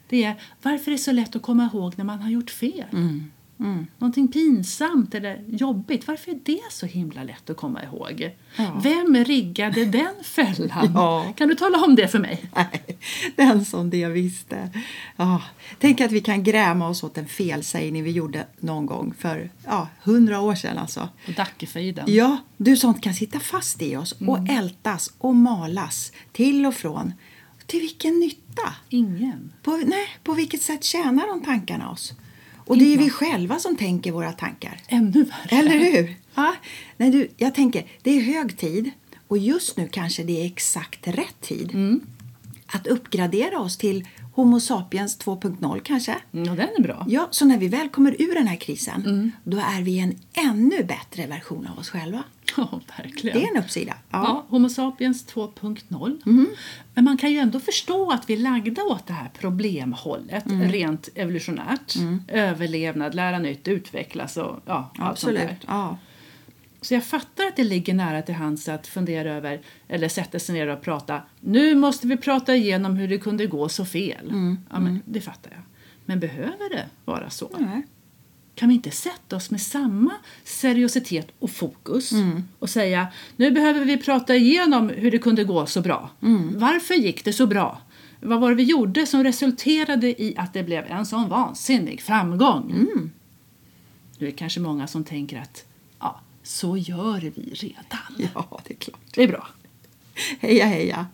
Det 0.09 0.23
är 0.23 0.41
varför 0.61 0.91
det 0.91 0.95
är 0.95 0.97
så 0.97 1.11
lätt 1.11 1.35
att 1.35 1.41
komma 1.41 1.69
ihåg 1.73 1.93
när 1.97 2.05
man 2.05 2.19
har 2.19 2.29
gjort 2.29 2.49
fel. 2.49 2.85
Mm. 2.91 3.31
Mm. 3.59 3.87
Någonting 3.97 4.27
pinsamt 4.27 5.15
eller 5.15 5.43
jobbigt. 5.47 6.07
Varför 6.07 6.31
är 6.31 6.39
det 6.43 6.61
så 6.71 6.85
himla 6.85 7.23
lätt 7.23 7.49
att 7.49 7.57
komma 7.57 7.83
ihåg? 7.83 8.35
Ja. 8.57 8.79
Vem 8.83 9.15
riggade 9.15 9.85
den 9.85 10.13
fällan? 10.23 10.91
Ja. 10.93 11.33
Kan 11.37 11.47
du 11.47 11.55
tala 11.55 11.77
om 11.83 11.95
det 11.95 12.07
för 12.07 12.19
mig? 12.19 12.45
Nej, 12.55 12.97
den 13.35 13.65
som 13.65 13.89
det 13.89 14.07
visste. 14.07 14.69
Ja, 15.15 15.41
tänk 15.79 16.01
att 16.01 16.11
vi 16.11 16.21
kan 16.21 16.43
gräma 16.43 16.87
oss 16.87 17.03
åt 17.03 17.17
en 17.17 17.27
felsägning 17.27 18.03
vi 18.03 18.11
gjorde 18.11 18.47
någon 18.59 18.85
gång 18.85 19.13
för 19.17 19.49
ja, 19.65 19.87
hundra 20.03 20.39
år 20.39 20.55
sedan. 20.55 20.77
Alltså. 20.77 21.09
Dackefejden. 21.35 22.05
Ja, 22.07 22.37
du, 22.57 22.77
sånt 22.77 23.03
kan 23.03 23.13
sitta 23.13 23.39
fast 23.39 23.81
i 23.81 23.95
oss 23.95 24.11
och 24.11 24.49
ältas 24.49 25.13
och 25.17 25.35
malas 25.35 26.11
till 26.31 26.65
och 26.65 26.73
från. 26.73 27.13
Till 27.65 27.79
vilken 27.79 28.19
nytta? 28.19 28.73
Ingen. 28.89 29.53
På, 29.63 29.71
nej, 29.71 30.07
på 30.23 30.33
vilket 30.33 30.61
sätt 30.61 30.83
tjänar 30.83 31.27
de 31.27 31.45
tankarna 31.45 31.89
oss? 31.89 32.13
Och 32.67 32.77
det 32.77 32.85
är 32.85 32.89
ju 32.89 32.97
vi 32.97 33.09
själva 33.09 33.59
som 33.59 33.75
tänker 33.75 34.11
våra 34.11 34.31
tankar. 34.31 34.79
Ännu 34.87 35.23
värre. 35.23 35.59
Eller 35.59 35.79
hur? 35.79 36.15
Ja. 36.35 36.55
Nej, 36.97 37.09
du, 37.09 37.27
jag 37.37 37.55
tänker, 37.55 37.85
det 38.01 38.11
är 38.11 38.21
hög 38.21 38.57
tid 38.57 38.91
och 39.27 39.37
just 39.37 39.77
nu 39.77 39.87
kanske 39.87 40.23
det 40.23 40.41
är 40.41 40.45
exakt 40.45 41.07
rätt 41.07 41.41
tid 41.41 41.99
att 42.67 42.87
uppgradera 42.87 43.59
oss 43.59 43.77
till 43.77 44.07
Homo 44.33 44.59
sapiens 44.59 45.19
2.0 45.19 45.79
kanske. 45.83 46.15
Ja, 46.31 46.41
den 46.41 46.69
är 46.77 46.81
bra. 46.83 47.05
Ja, 47.09 47.27
så 47.31 47.45
när 47.45 47.57
vi 47.57 47.67
väl 47.67 47.89
kommer 47.89 48.21
ur 48.21 48.33
den 48.35 48.47
här 48.47 48.55
krisen, 48.55 49.31
då 49.43 49.57
är 49.57 49.81
vi 49.81 49.99
en 49.99 50.15
ännu 50.33 50.83
bättre 50.83 51.27
version 51.27 51.67
av 51.67 51.79
oss 51.79 51.89
själva. 51.89 52.23
Ja, 52.57 52.81
verkligen. 52.97 53.39
Det 53.39 53.45
är 53.45 53.57
en 53.57 53.63
uppsida. 53.63 53.93
Ja. 54.09 54.23
Ja. 54.23 54.45
Homo 54.49 54.69
sapiens 54.69 55.27
2.0. 55.27 56.45
Men 56.93 57.03
man 57.03 57.17
kan 57.17 57.31
ju 57.31 57.37
ändå 57.37 57.59
förstå 57.59 58.11
att 58.11 58.29
vi 58.29 58.33
är 58.33 58.37
lagda 58.37 58.83
åt 58.83 59.07
det 59.07 59.13
här 59.13 59.29
problemhållet 59.39 60.43
rent 60.47 61.09
evolutionärt. 61.15 61.95
Överlevnad, 62.27 63.15
lära 63.15 63.39
nytt, 63.39 63.67
utvecklas 63.67 64.37
och 64.37 64.59
ja, 64.65 64.91
allt 64.99 65.19
sånt 65.19 65.35
där. 65.35 65.43
Absolut. 65.43 65.63
Ja. 65.67 65.97
Så 66.81 66.93
jag 66.93 67.03
fattar 67.03 67.47
att 67.47 67.55
det 67.55 67.63
ligger 67.63 67.93
nära 67.93 68.21
till 68.21 68.35
hands 68.35 68.69
att 68.69 68.87
fundera 68.87 69.33
över 69.33 69.61
eller 69.87 70.09
sätta 70.09 70.39
sig 70.39 70.55
ner 70.55 70.67
och 70.67 70.81
prata. 70.81 71.21
Nu 71.39 71.75
måste 71.75 72.07
vi 72.07 72.17
prata 72.17 72.55
igenom 72.55 72.95
hur 72.95 73.07
det 73.07 73.17
kunde 73.17 73.47
gå 73.47 73.69
så 73.69 73.85
fel. 73.85 74.31
Ja, 74.71 74.79
men 74.79 75.01
Det 75.05 75.21
fattar 75.21 75.51
jag. 75.51 75.61
Men 76.05 76.19
behöver 76.19 76.69
det 76.69 76.85
vara 77.05 77.29
så? 77.29 77.49
Nej. 77.59 77.87
Kan 78.57 78.69
vi 78.69 78.75
inte 78.75 78.91
sätta 78.91 79.35
oss 79.35 79.51
med 79.51 79.61
samma 79.61 80.11
seriositet 80.43 81.27
och 81.39 81.49
fokus 81.49 82.11
och 82.59 82.69
säga 82.69 83.07
nu 83.35 83.51
behöver 83.51 83.85
vi 83.85 83.97
prata 83.97 84.35
igenom 84.35 84.89
hur 84.89 85.11
det 85.11 85.17
kunde 85.19 85.43
gå 85.43 85.65
så 85.65 85.81
bra. 85.81 86.09
Varför 86.55 86.93
gick 86.93 87.25
det 87.25 87.33
så 87.33 87.47
bra? 87.47 87.81
Vad 88.21 88.41
var 88.41 88.49
det 88.49 88.55
vi 88.55 88.63
gjorde 88.63 89.05
som 89.05 89.23
resulterade 89.23 90.21
i 90.21 90.33
att 90.37 90.53
det 90.53 90.63
blev 90.63 90.85
en 90.85 91.05
sån 91.05 91.29
vansinnig 91.29 92.01
framgång? 92.01 92.87
Nu 94.17 94.27
är 94.27 94.31
det 94.31 94.37
kanske 94.37 94.59
många 94.59 94.87
som 94.87 95.03
tänker 95.03 95.41
att 95.41 95.65
ja, 95.99 96.21
så 96.43 96.77
gör 96.77 97.19
vi 97.19 97.53
redan. 97.53 98.31
ja, 98.35 98.59
det 98.67 98.73
är 98.73 98.77
klart. 98.77 98.99
Det 99.15 99.23
är 99.23 99.27
bra. 99.27 99.47
Heja, 100.39 100.65
heja. 100.65 101.07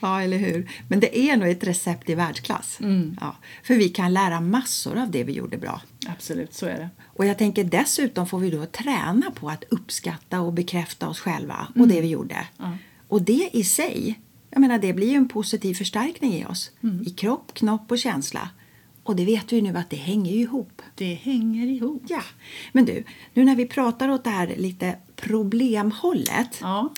Ja, 0.00 0.22
eller 0.22 0.38
hur? 0.38 0.70
Men 0.88 1.00
det 1.00 1.18
är 1.18 1.36
nog 1.36 1.48
ett 1.48 1.64
recept 1.64 2.10
i 2.10 2.14
världsklass. 2.14 2.78
Ja, 3.20 3.36
för 3.62 3.74
vi 3.74 3.88
kan 3.88 4.12
lära 4.12 4.40
massor 4.40 4.98
av 4.98 5.10
det 5.10 5.24
vi 5.24 5.32
gjorde 5.32 5.58
bra. 5.58 5.80
Absolut, 6.06 6.54
så 6.54 6.66
är 6.66 6.78
det. 6.78 6.88
Och 7.04 7.26
jag 7.26 7.38
tänker 7.38 7.64
dessutom 7.64 8.26
får 8.26 8.38
vi 8.38 8.50
då 8.50 8.66
träna 8.66 9.30
på 9.34 9.50
att 9.50 9.64
uppskatta 9.68 10.40
och 10.40 10.52
bekräfta 10.52 11.08
oss 11.08 11.20
själva 11.20 11.68
och 11.76 11.88
det 11.88 12.00
vi 12.00 12.08
gjorde. 12.08 12.46
Ja. 12.56 12.76
Och 13.08 13.22
det 13.22 13.50
i 13.52 13.64
sig, 13.64 14.20
jag 14.50 14.60
menar 14.60 14.78
det 14.78 14.92
blir 14.92 15.08
ju 15.08 15.16
en 15.16 15.28
positiv 15.28 15.74
förstärkning 15.74 16.34
i 16.34 16.44
oss. 16.44 16.70
I 17.06 17.10
kropp, 17.10 17.54
knopp 17.54 17.90
och 17.90 17.98
känsla. 17.98 18.48
Och 19.02 19.16
det 19.16 19.24
vet 19.24 19.52
vi 19.52 19.56
ju 19.56 19.62
nu 19.62 19.78
att 19.78 19.90
det 19.90 19.96
hänger 19.96 20.32
ihop. 20.32 20.82
Det 20.94 21.14
hänger 21.14 21.66
ihop. 21.66 22.02
Ja, 22.08 22.22
men 22.72 22.84
du, 22.84 23.04
nu 23.34 23.44
när 23.44 23.56
vi 23.56 23.66
pratar 23.66 24.08
åt 24.08 24.24
det 24.24 24.30
här 24.30 24.54
lite 24.56 24.96
problemhållet. 25.16 26.58
Ja. 26.60 26.92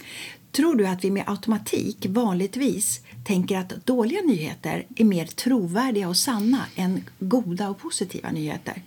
Tror 0.56 0.74
du 0.76 0.86
att 0.86 1.04
vi 1.04 1.10
med 1.10 1.24
automatik 1.26 2.06
vanligtvis 2.08 3.00
tänker 3.24 3.58
att 3.58 3.86
dåliga 3.86 4.20
nyheter 4.20 4.86
är 4.96 5.04
mer 5.04 5.26
trovärdiga 5.26 6.08
och 6.08 6.16
sanna 6.16 6.60
än 6.76 7.04
goda 7.18 7.68
och 7.68 7.78
positiva 7.78 8.30
nyheter? 8.30 8.82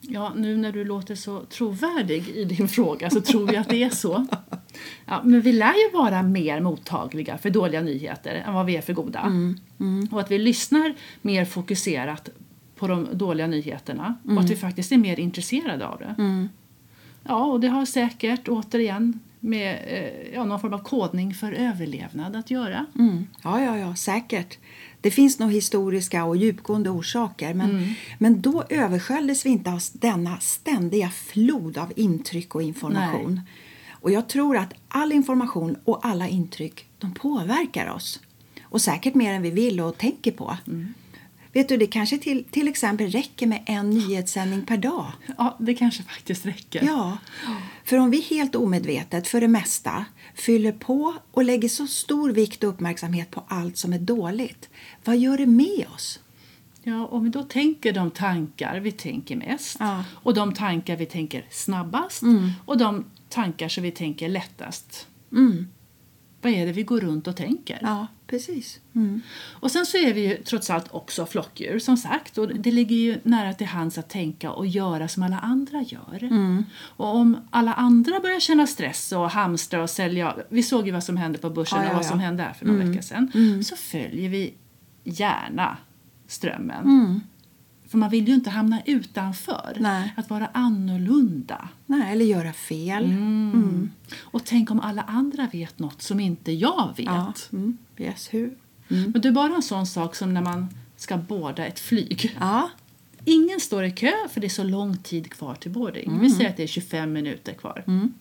Ja, 0.00 0.32
nu 0.36 0.56
när 0.56 0.72
du 0.72 0.84
låter 0.84 1.14
så 1.14 1.40
trovärdig 1.40 2.28
i 2.28 2.44
din 2.44 2.68
fråga 2.68 3.10
så 3.10 3.20
tror 3.20 3.52
jag 3.54 3.60
att 3.60 3.68
det 3.68 3.82
är 3.82 3.90
så. 3.90 4.26
Ja, 5.06 5.22
men 5.24 5.40
vi 5.40 5.52
lär 5.52 5.74
ju 5.74 5.98
vara 5.98 6.22
mer 6.22 6.60
mottagliga 6.60 7.38
för 7.38 7.50
dåliga 7.50 7.80
nyheter 7.80 8.34
än 8.46 8.54
vad 8.54 8.66
vi 8.66 8.76
är 8.76 8.82
för 8.82 8.92
goda. 8.92 9.20
Mm, 9.20 10.08
Och 10.12 10.20
att 10.20 10.30
vi 10.30 10.38
lyssnar 10.38 10.94
mer 11.22 11.44
fokuserat 11.44 12.28
på 12.76 12.86
de 12.86 13.08
dåliga 13.12 13.46
nyheterna 13.46 14.14
och 14.24 14.40
att 14.40 14.50
vi 14.50 14.56
faktiskt 14.56 14.92
är 14.92 14.98
mer 14.98 15.20
intresserade 15.20 15.86
av 15.86 15.98
det. 15.98 16.14
Mm. 16.18 16.48
Ja, 17.24 17.44
och 17.44 17.60
det 17.60 17.68
har 17.68 17.84
säkert 17.86 18.48
återigen 18.48 19.20
med 19.40 19.78
eh, 19.86 20.34
ja, 20.34 20.44
någon 20.44 20.60
form 20.60 20.74
av 20.74 20.78
kodning 20.78 21.34
för 21.34 21.52
överlevnad 21.52 22.36
att 22.36 22.50
göra. 22.50 22.86
Mm. 22.98 23.26
Ja, 23.42 23.62
ja, 23.62 23.78
ja, 23.78 23.96
säkert. 23.96 24.58
Det 25.00 25.10
finns 25.10 25.38
nog 25.38 25.52
historiska 25.52 26.24
och 26.24 26.36
djupgående 26.36 26.90
orsaker 26.90 27.54
men, 27.54 27.94
men 28.18 28.40
då 28.40 28.64
översköljdes 28.68 29.46
vi 29.46 29.50
inte 29.50 29.70
av 29.70 29.80
denna 29.92 30.40
ständiga 30.40 31.10
flod 31.10 31.78
av 31.78 31.92
intryck 31.96 32.54
och 32.54 32.62
information. 32.62 33.40
Och 33.90 34.10
jag 34.10 34.28
tror 34.28 34.56
att 34.56 34.74
all 34.88 35.12
information 35.12 35.76
och 35.84 36.06
alla 36.06 36.28
intryck 36.28 36.86
de 36.98 37.14
påverkar 37.14 37.90
oss. 37.90 38.20
Och 38.62 38.80
säkert 38.80 39.14
mer 39.14 39.32
än 39.32 39.42
vi 39.42 39.50
vill 39.50 39.80
och 39.80 39.98
tänker 39.98 40.32
på. 40.32 40.56
Vet 41.52 41.68
du, 41.68 41.76
det 41.76 41.86
kanske 41.86 42.18
till, 42.18 42.44
till 42.44 42.68
exempel 42.68 43.10
räcker 43.10 43.46
med 43.46 43.62
en 43.66 43.90
nyhetssändning 43.90 44.62
per 44.66 44.76
dag. 44.76 45.12
Ja, 45.38 45.56
det 45.60 45.74
kanske 45.74 46.02
faktiskt 46.02 46.46
räcker. 46.46 46.82
Ja, 46.84 47.18
för 47.84 47.96
om 47.96 48.10
vi 48.10 48.20
helt 48.20 48.54
omedvetet 48.54 49.28
för 49.28 49.40
det 49.40 49.48
mesta 49.48 50.04
fyller 50.34 50.72
på 50.72 51.14
och 51.30 51.44
lägger 51.44 51.68
så 51.68 51.86
stor 51.86 52.30
vikt 52.30 52.64
och 52.64 52.70
uppmärksamhet 52.70 53.30
på 53.30 53.44
allt 53.48 53.76
som 53.76 53.92
är 53.92 53.98
dåligt, 53.98 54.68
vad 55.04 55.18
gör 55.18 55.38
det 55.38 55.46
med 55.46 55.86
oss? 55.94 56.20
Ja, 56.82 57.06
om 57.06 57.24
vi 57.24 57.30
då 57.30 57.42
tänker 57.42 57.92
de 57.92 58.10
tankar 58.10 58.80
vi 58.80 58.92
tänker 58.92 59.36
mest 59.36 59.76
Ja. 59.80 60.04
och 60.12 60.34
de 60.34 60.54
tankar 60.54 60.96
vi 60.96 61.06
tänker 61.06 61.46
snabbast 61.50 62.22
och 62.64 62.78
de 62.78 63.04
tankar 63.28 63.68
som 63.68 63.82
vi 63.82 63.90
tänker 63.90 64.28
lättast. 64.28 65.06
Mm. 65.32 65.68
Vad 66.42 66.52
är 66.52 66.66
det 66.66 66.72
vi 66.72 66.82
går 66.82 67.00
runt 67.00 67.26
och 67.26 67.36
tänker? 67.36 67.78
Ja, 67.82 68.06
precis. 68.26 68.80
Mm. 68.94 69.20
Och 69.52 69.70
sen 69.70 69.86
så 69.86 69.96
är 69.96 70.14
vi 70.14 70.20
ju 70.28 70.36
trots 70.36 70.70
allt 70.70 70.86
också 70.94 71.26
flockdjur 71.26 71.78
som 71.78 71.96
sagt 71.96 72.38
och 72.38 72.48
det 72.48 72.70
ligger 72.72 72.96
ju 72.96 73.18
nära 73.22 73.54
till 73.54 73.66
hands 73.66 73.98
att 73.98 74.08
tänka 74.08 74.50
och 74.50 74.66
göra 74.66 75.08
som 75.08 75.22
alla 75.22 75.38
andra 75.38 75.82
gör. 75.82 76.22
Mm. 76.24 76.64
Och 76.80 77.16
om 77.16 77.36
alla 77.50 77.72
andra 77.74 78.20
börjar 78.20 78.40
känna 78.40 78.66
stress 78.66 79.12
och 79.12 79.30
hamstra 79.30 79.82
och 79.82 79.90
sälja, 79.90 80.36
vi 80.48 80.62
såg 80.62 80.86
ju 80.86 80.92
vad 80.92 81.04
som 81.04 81.16
hände 81.16 81.38
på 81.38 81.50
börsen 81.50 81.78
Ja, 81.78 81.84
ja, 81.84 81.90
och 81.90 81.96
vad 81.96 82.04
ja. 82.04 82.08
som 82.08 82.20
hände 82.20 82.42
här 82.42 82.52
för 82.52 82.66
några 82.66 82.80
Mm. 82.80 82.90
veckor 82.92 83.02
sedan, 83.02 83.30
Mm. 83.34 83.62
så 83.64 83.76
följer 83.76 84.28
vi 84.28 84.54
gärna 85.04 85.76
strömmen. 86.26 87.20
Mm. 87.88 87.90
För 87.90 87.98
man 87.98 88.10
vill 88.10 88.28
ju 88.28 88.34
inte 88.34 88.50
hamna 88.50 88.82
utanför. 88.86 89.76
Nej. 89.80 90.14
Att 90.16 90.30
vara 90.30 90.46
annorlunda. 90.52 91.68
Nej, 91.86 92.12
eller 92.12 92.24
göra 92.24 92.52
fel. 92.52 93.04
Mm. 93.04 93.90
Och 94.20 94.44
tänk 94.44 94.70
om 94.70 94.80
alla 94.80 95.02
andra 95.02 95.48
vet 95.52 95.78
något 95.78 96.02
som 96.02 96.20
inte 96.20 96.52
jag 96.52 96.94
vet. 96.96 97.06
Ja. 97.06 97.32
Mm. 97.52 97.78
Yes, 97.98 98.28
hur? 98.34 98.56
Mm. 98.90 99.10
Men 99.10 99.20
det 99.20 99.28
är 99.28 99.32
bara 99.32 99.54
en 99.54 99.62
sån 99.62 99.86
sak 99.86 100.16
som 100.16 100.34
när 100.34 100.42
man 100.42 100.68
ska 100.96 101.16
båda 101.16 101.66
ett 101.66 101.80
flyg. 101.80 102.36
Ja. 102.40 102.70
Ingen 103.24 103.60
står 103.60 103.84
i 103.84 103.90
kö 103.90 104.12
för 104.30 104.40
det 104.40 104.46
är 104.46 104.48
så 104.48 104.64
lång 104.64 104.96
tid 104.96 105.30
kvar 105.30 105.54
till 105.54 105.70
boarding. 105.70 106.20
Vi 106.20 106.30
säger 106.30 106.50
att 106.50 106.56
det 106.56 106.62
är 106.62 106.66
25 106.66 107.12
minuter 107.12 107.52
kvar. 107.52 107.84
Mm. 107.86 108.12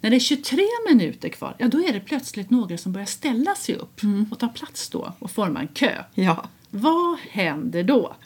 När 0.00 0.10
det 0.10 0.16
är 0.16 0.20
23 0.20 0.62
minuter 0.88 1.28
kvar, 1.28 1.54
ja 1.58 1.68
då 1.68 1.84
är 1.84 1.92
det 1.92 2.00
plötsligt 2.00 2.50
några 2.50 2.78
som 2.78 2.92
börjar 2.92 3.06
ställa 3.06 3.54
sig 3.54 3.74
upp 3.74 4.00
och 4.30 4.38
ta 4.38 4.48
plats 4.48 4.88
då 4.88 5.12
och 5.18 5.30
forma 5.30 5.60
en 5.60 5.68
kö. 5.68 6.04
Ja. 6.14 6.48
Vad 6.76 7.18
händer 7.30 7.82
då? 7.82 8.16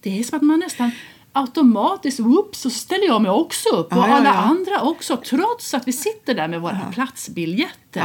Det 0.00 0.18
är 0.18 0.24
som 0.24 0.36
att 0.36 0.42
man 0.42 0.58
nästan 0.60 0.90
automatiskt, 1.32 2.20
whoops, 2.20 2.60
så 2.60 2.70
ställer 2.70 3.06
jag 3.06 3.22
mig 3.22 3.30
också 3.30 3.68
upp 3.68 3.92
och 3.92 3.98
Ja, 3.98 4.08
ja, 4.08 4.14
alla 4.14 4.28
ja. 4.28 4.34
andra 4.34 4.80
också 4.80 5.16
trots 5.16 5.74
att 5.74 5.88
vi 5.88 5.92
sitter 5.92 6.34
där 6.34 6.48
med 6.48 6.60
våra 6.60 6.80
platsbiljetter. 6.92 8.00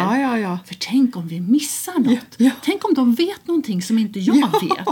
För 0.65 0.75
tänk 0.80 1.15
om 1.15 1.27
vi 1.27 1.39
missar 1.39 2.00
något. 2.00 2.38
Tänk 2.63 2.86
om 2.86 2.94
de 2.94 3.13
vet 3.15 3.48
någonting 3.48 3.82
som 3.82 3.98
inte 3.98 4.20
jag 4.20 4.36
Ja, 4.36 4.51
vet. 4.62 4.88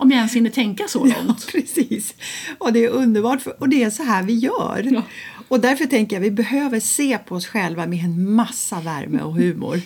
Om 0.00 0.10
jag 0.10 0.16
ens 0.16 0.36
hinner 0.36 0.50
tänka 0.50 0.88
så 0.88 1.04
långt. 1.04 1.46
precis. 1.52 2.14
Och 2.58 2.72
det 2.72 2.84
är 2.84 2.88
underbart 2.90 3.42
för, 3.42 3.60
och 3.60 3.68
det 3.68 3.82
är 3.82 3.90
så 3.90 4.02
här 4.02 4.22
vi 4.22 4.34
gör. 4.34 5.02
Och 5.48 5.60
därför 5.60 5.86
tänker 5.86 6.16
jag 6.16 6.20
vi 6.20 6.30
behöver 6.30 6.80
se 6.80 7.18
på 7.18 7.34
oss 7.34 7.46
själva 7.46 7.86
med 7.86 8.04
en 8.04 8.32
massa 8.34 8.80
värme 8.80 9.22
och 9.22 9.34
humor. 9.34 9.80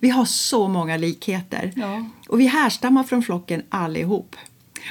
Vi 0.00 0.08
har 0.08 0.24
så 0.24 0.68
många 0.68 0.96
likheter. 0.96 1.72
Ja. 1.76 2.06
Och 2.28 2.40
vi 2.40 2.46
härstammar 2.46 3.02
från 3.04 3.22
flocken 3.22 3.62
allihop. 3.68 4.36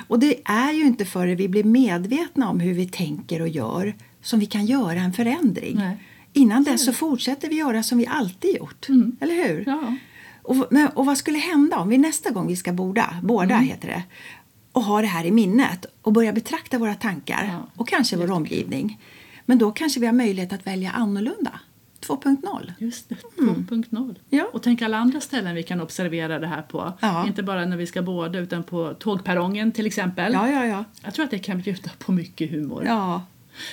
Och 0.08 0.20
det 0.20 0.36
är 0.46 0.72
ju 0.72 0.82
inte 0.86 1.06
förrän 1.06 1.36
vi 1.36 1.48
blir 1.48 1.64
medvetna 1.64 2.50
om 2.50 2.60
hur 2.60 2.74
vi 2.74 2.88
tänker 2.88 3.42
och 3.42 3.48
gör 3.48 3.96
som 4.22 4.40
vi 4.40 4.46
kan 4.46 4.66
göra 4.66 5.00
en 5.00 5.14
förändring. 5.14 5.76
Nej. 5.78 5.98
Innan 6.34 6.64
dess 6.64 6.86
så 6.86 6.94
fortsätter 6.94 7.50
vi 7.50 7.56
göra 7.56 7.84
som 7.84 7.98
vi 7.98 8.08
alltid 8.08 8.56
gjort. 8.56 8.88
Eller 9.20 9.36
hur? 9.48 9.64
Ja. 9.68 9.96
Och, 10.42 10.68
men, 10.72 10.88
och 10.88 11.06
vad 11.06 11.18
skulle 11.18 11.38
hända 11.40 11.78
om 11.78 11.90
vi 11.90 11.98
nästa 11.98 12.30
gång 12.30 12.48
vi 12.48 12.56
ska 12.56 12.74
borda, 12.74 13.18
båda 13.24 13.58
heter 13.58 13.88
det, 13.88 14.04
och 14.72 14.84
ha 14.84 15.02
det 15.02 15.08
här 15.08 15.26
i 15.26 15.32
minnet 15.32 15.86
och 16.02 16.14
börja 16.14 16.34
betrakta 16.34 16.78
våra 16.78 16.96
tankar 16.96 17.50
Ja. 17.54 17.70
och 17.76 17.88
kanske 17.88 18.18
vår 18.18 18.32
omgivning. 18.32 19.00
Men 19.46 19.58
då 19.58 19.72
kanske 19.72 20.00
vi 20.00 20.06
har 20.06 20.14
möjlighet 20.14 20.54
att 20.54 20.68
välja 20.68 20.92
annorlunda. 20.92 21.60
2.0. 22.02 22.74
Just 22.78 23.10
det, 23.10 23.16
2.0. 23.38 24.16
Ja. 24.30 24.50
Och 24.54 24.64
tänk 24.64 24.82
alla 24.82 24.98
andra 24.98 25.22
ställen 25.22 25.56
vi 25.56 25.64
kan 25.64 25.82
observera 25.82 26.40
det 26.40 26.48
här 26.48 26.62
på. 26.62 26.94
Ja. 27.00 27.28
Inte 27.28 27.44
bara 27.44 27.66
när 27.66 27.78
vi 27.78 27.88
ska 27.88 28.02
båda 28.02 28.40
utan 28.40 28.64
på 28.64 28.94
tågperrongen 28.94 29.72
till 29.72 29.86
exempel. 29.86 30.34
Ja, 30.34 30.50
ja, 30.50 30.66
ja. 30.66 30.84
Jag 31.04 31.14
tror 31.14 31.26
att 31.26 31.32
det 31.32 31.40
kan 31.40 31.62
bjuda 31.62 31.90
på 32.00 32.12
mycket 32.12 32.52
humor. 32.52 32.84
Ja, 32.86 33.22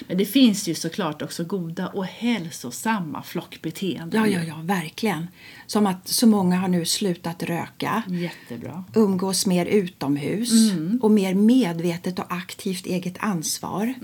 Men 0.09 0.19
det 0.19 0.25
finns 0.25 0.69
ju 0.69 0.75
såklart 0.75 1.23
också 1.23 1.45
goda 1.45 1.89
och 1.89 2.05
hälsosamma 2.05 3.23
flockbeteenden. 3.23 4.21
ja, 4.21 4.27
ja, 4.27 4.43
ja 4.43 4.61
verkligen. 4.63 5.27
Som 5.67 5.87
att 5.87 6.09
så 6.09 6.27
många 6.27 6.57
har 6.57 6.69
nu 6.69 6.85
slutat 6.85 7.43
röka, 7.43 8.03
Jättebra. 8.07 8.85
umgås 8.95 9.47
mer 9.47 9.67
utomhus 9.67 10.51
och 11.01 11.11
mer 11.11 11.35
medvetet 11.35 12.19
och 12.19 12.33
aktivt 12.33 12.87
eget 12.87 13.17
ansvar. 13.19 13.95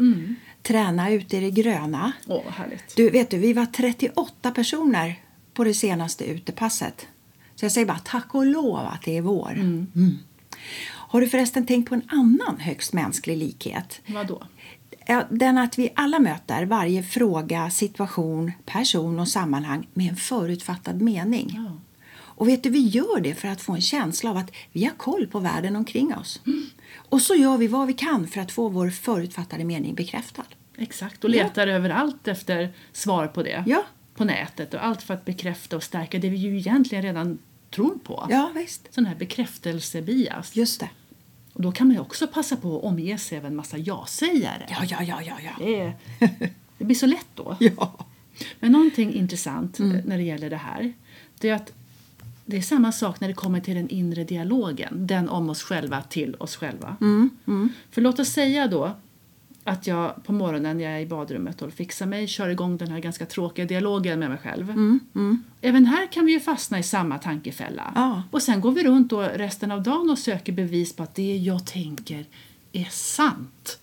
Träna 0.69 1.11
ute 1.11 1.37
i 1.37 1.41
det 1.41 1.51
gröna. 1.51 2.13
Åh, 2.27 2.43
härligt. 2.51 2.97
Du, 2.97 3.11
vet 3.11 3.31
du, 3.31 3.39
vi 3.39 3.53
var 3.53 3.67
38 3.67 4.51
personer 4.51 5.23
på 5.55 5.65
det 5.65 5.75
senaste 5.75 6.25
utepasset. 6.25 7.07
Så 7.55 7.65
jag 7.65 7.73
säger 7.73 7.87
bara 7.87 7.99
tack 7.99 8.35
och 8.35 8.47
lov 8.47 8.77
att 8.77 9.03
det 9.03 9.17
är 9.17 9.23
vår. 9.23 9.51
Mm. 9.51 10.19
Har 10.85 11.21
du 11.21 11.29
förresten 11.29 11.67
tänkt 11.67 11.89
på 11.89 11.95
en 11.95 12.09
annan 12.09 12.57
högst 12.59 12.93
mänsklig 12.93 13.37
likhet? 13.37 14.01
Vad 14.07 14.27
då? 14.27 14.43
Ja, 15.07 15.25
Den 15.31 15.59
att 15.59 15.79
vi 15.79 15.93
alla 15.95 16.19
möter 16.19 16.65
varje 16.67 17.03
fråga, 17.03 17.71
situation, 17.71 18.53
person 18.67 19.19
och 19.19 19.29
sammanhang 19.29 19.87
med 19.95 20.09
en 20.09 20.17
förutfattad 20.17 21.03
mening. 21.03 21.53
Ja. 21.57 21.79
Och 22.39 22.49
vet 22.49 22.63
du, 22.63 22.71
vi 22.71 22.87
gör 22.87 23.21
det 23.21 23.35
för 23.35 23.49
att 23.49 23.61
få 23.61 23.73
en 23.73 23.81
känsla 23.81 24.31
av 24.31 24.37
att 24.37 24.51
vi 24.73 24.85
har 24.85 24.95
koll 24.97 25.27
på 25.27 25.41
världen 25.41 25.77
omkring 25.77 26.15
oss. 26.15 26.41
Och 26.95 27.23
så 27.23 27.35
gör 27.35 27.57
vi 27.59 27.67
vad 27.67 27.87
vi 27.87 27.93
kan 27.93 28.29
för 28.29 28.41
att 28.41 28.53
få 28.53 28.69
vår 28.69 28.91
förutfattade 28.91 29.65
mening 29.65 29.95
bekräftad. 29.95 30.45
Exakt, 30.79 31.25
och 31.25 31.31
letar 31.31 31.67
överallt 31.67 32.29
efter 32.29 32.73
svar 32.93 33.27
på 33.27 33.43
det. 33.43 33.65
Ja. 33.67 33.85
På 34.15 34.25
nätet 34.25 34.75
och 34.75 34.85
allt 34.85 35.03
för 35.03 35.15
att 35.15 35.25
bekräfta 35.25 35.77
och 35.77 35.83
stärka 35.83 36.19
det 36.19 36.31
vi 36.31 36.37
ju 36.37 36.59
egentligen 36.59 37.05
redan 37.05 37.39
tror 37.71 37.99
på. 37.99 38.27
Ja, 38.31 38.51
visst. 38.55 38.95
Sån 38.95 39.07
här 39.07 39.15
bekräftelsebias. 39.15 40.57
Just 40.57 40.81
det. 40.81 40.89
Och 41.53 41.63
då 41.63 41.73
kan 41.73 41.87
man 41.87 41.97
ju 41.97 42.01
också 42.01 42.27
passa 42.27 42.57
på 42.57 42.79
att 42.79 42.85
omge 42.85 43.19
sig 43.19 43.39
av 43.39 43.47
en 43.47 43.57
massa 43.57 43.79
ja-sägare. 43.79 44.67
Ja, 44.69 44.85
ja, 44.89 45.03
ja, 45.03 45.23
ja, 45.23 45.39
ja. 45.45 45.51
Det, 45.59 45.81
är, 45.81 45.95
det 46.79 46.85
blir 46.85 46.97
så 46.97 47.07
lätt 47.07 47.29
då. 47.35 47.57
Ja. 47.61 48.07
Men 48.61 48.73
någonting 48.73 49.15
intressant 49.15 49.81
eh, 49.81 49.87
när 49.87 50.17
det 50.17 50.23
gäller 50.23 50.51
det 50.51 50.57
här 50.57 50.93
det 51.41 51.49
är 51.49 51.55
att 51.55 51.73
det 52.45 52.57
är 52.57 52.63
samma 52.63 52.93
sak 52.93 53.21
när 53.21 53.29
det 53.29 53.35
kommer 53.35 53.61
till 53.61 53.75
den 53.75 53.89
inre 53.89 54.25
dialogen, 54.25 55.07
den 55.07 55.29
om 55.29 55.51
oss 55.51 55.63
själva 55.63 56.03
till 56.03 56.35
oss 56.35 56.57
själva. 56.57 56.97
För 57.91 58.01
låt 58.01 58.19
oss 58.19 58.29
säga 58.29 58.67
då 58.67 58.97
att 59.69 59.87
jag 59.87 60.25
på 60.25 60.33
morgonen 60.33 60.77
när 60.77 60.85
jag 60.85 60.93
är 60.93 61.01
i 61.01 61.07
badrummet 61.07 61.63
och 61.63 61.73
fixar 61.73 62.07
mig 62.07 62.27
kör 62.27 62.49
igång 62.49 62.77
den 62.77 62.89
här 62.89 62.99
ganska 62.99 63.27
tråkiga 63.27 63.67
dialogen 63.67 64.19
med 64.19 64.29
mig 64.29 64.39
själv. 64.39 64.73
Även 65.61 65.87
här 65.87 66.13
kan 66.13 66.27
vi 66.27 66.33
ju 66.33 66.41
fastna 66.41 66.79
i 66.79 66.83
samma 66.83 67.19
tankefälla. 67.19 67.93
Ja. 67.95 68.23
Och 68.31 68.43
sen 68.43 68.61
går 68.61 68.73
vi 68.73 68.85
runt 68.85 69.11
då 69.11 69.21
resten 69.21 69.71
av 69.71 69.83
dagen 69.83 70.11
och 70.11 70.19
söker 70.19 70.53
bevis 70.53 70.97
på 70.97 71.03
att 71.03 71.15
det 71.15 71.37
jag 71.37 71.67
tänker 71.67 72.27
är 72.73 72.89
sant. 72.91 73.79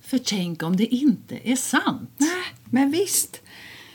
För 0.00 0.18
tänk 0.18 0.62
om 0.62 0.76
det 0.76 0.94
inte 0.94 1.50
är 1.50 1.56
sant? 1.56 2.10
Nej, 2.16 2.44
men 2.64 2.90
visst. 2.90 3.42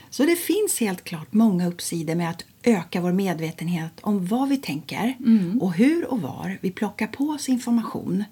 Så 0.10 0.24
det 0.24 0.36
finns 0.36 0.80
helt 0.80 1.04
klart 1.04 1.34
många 1.34 1.68
uppsidor 1.68 2.16
med 2.16 2.30
att 2.30 2.46
öka 2.64 3.02
vår 3.02 3.12
medvetenhet 3.12 3.92
om 4.02 4.25
vad 4.25 4.50
vi 4.50 4.58
tänker 4.58 5.18
och 5.62 5.74
hur 5.74 6.12
och 6.12 6.22
var 6.22 6.58
vi 6.62 6.72
plockar 6.72 7.08
på 7.08 7.24
oss 7.24 7.50
information. 7.50 8.24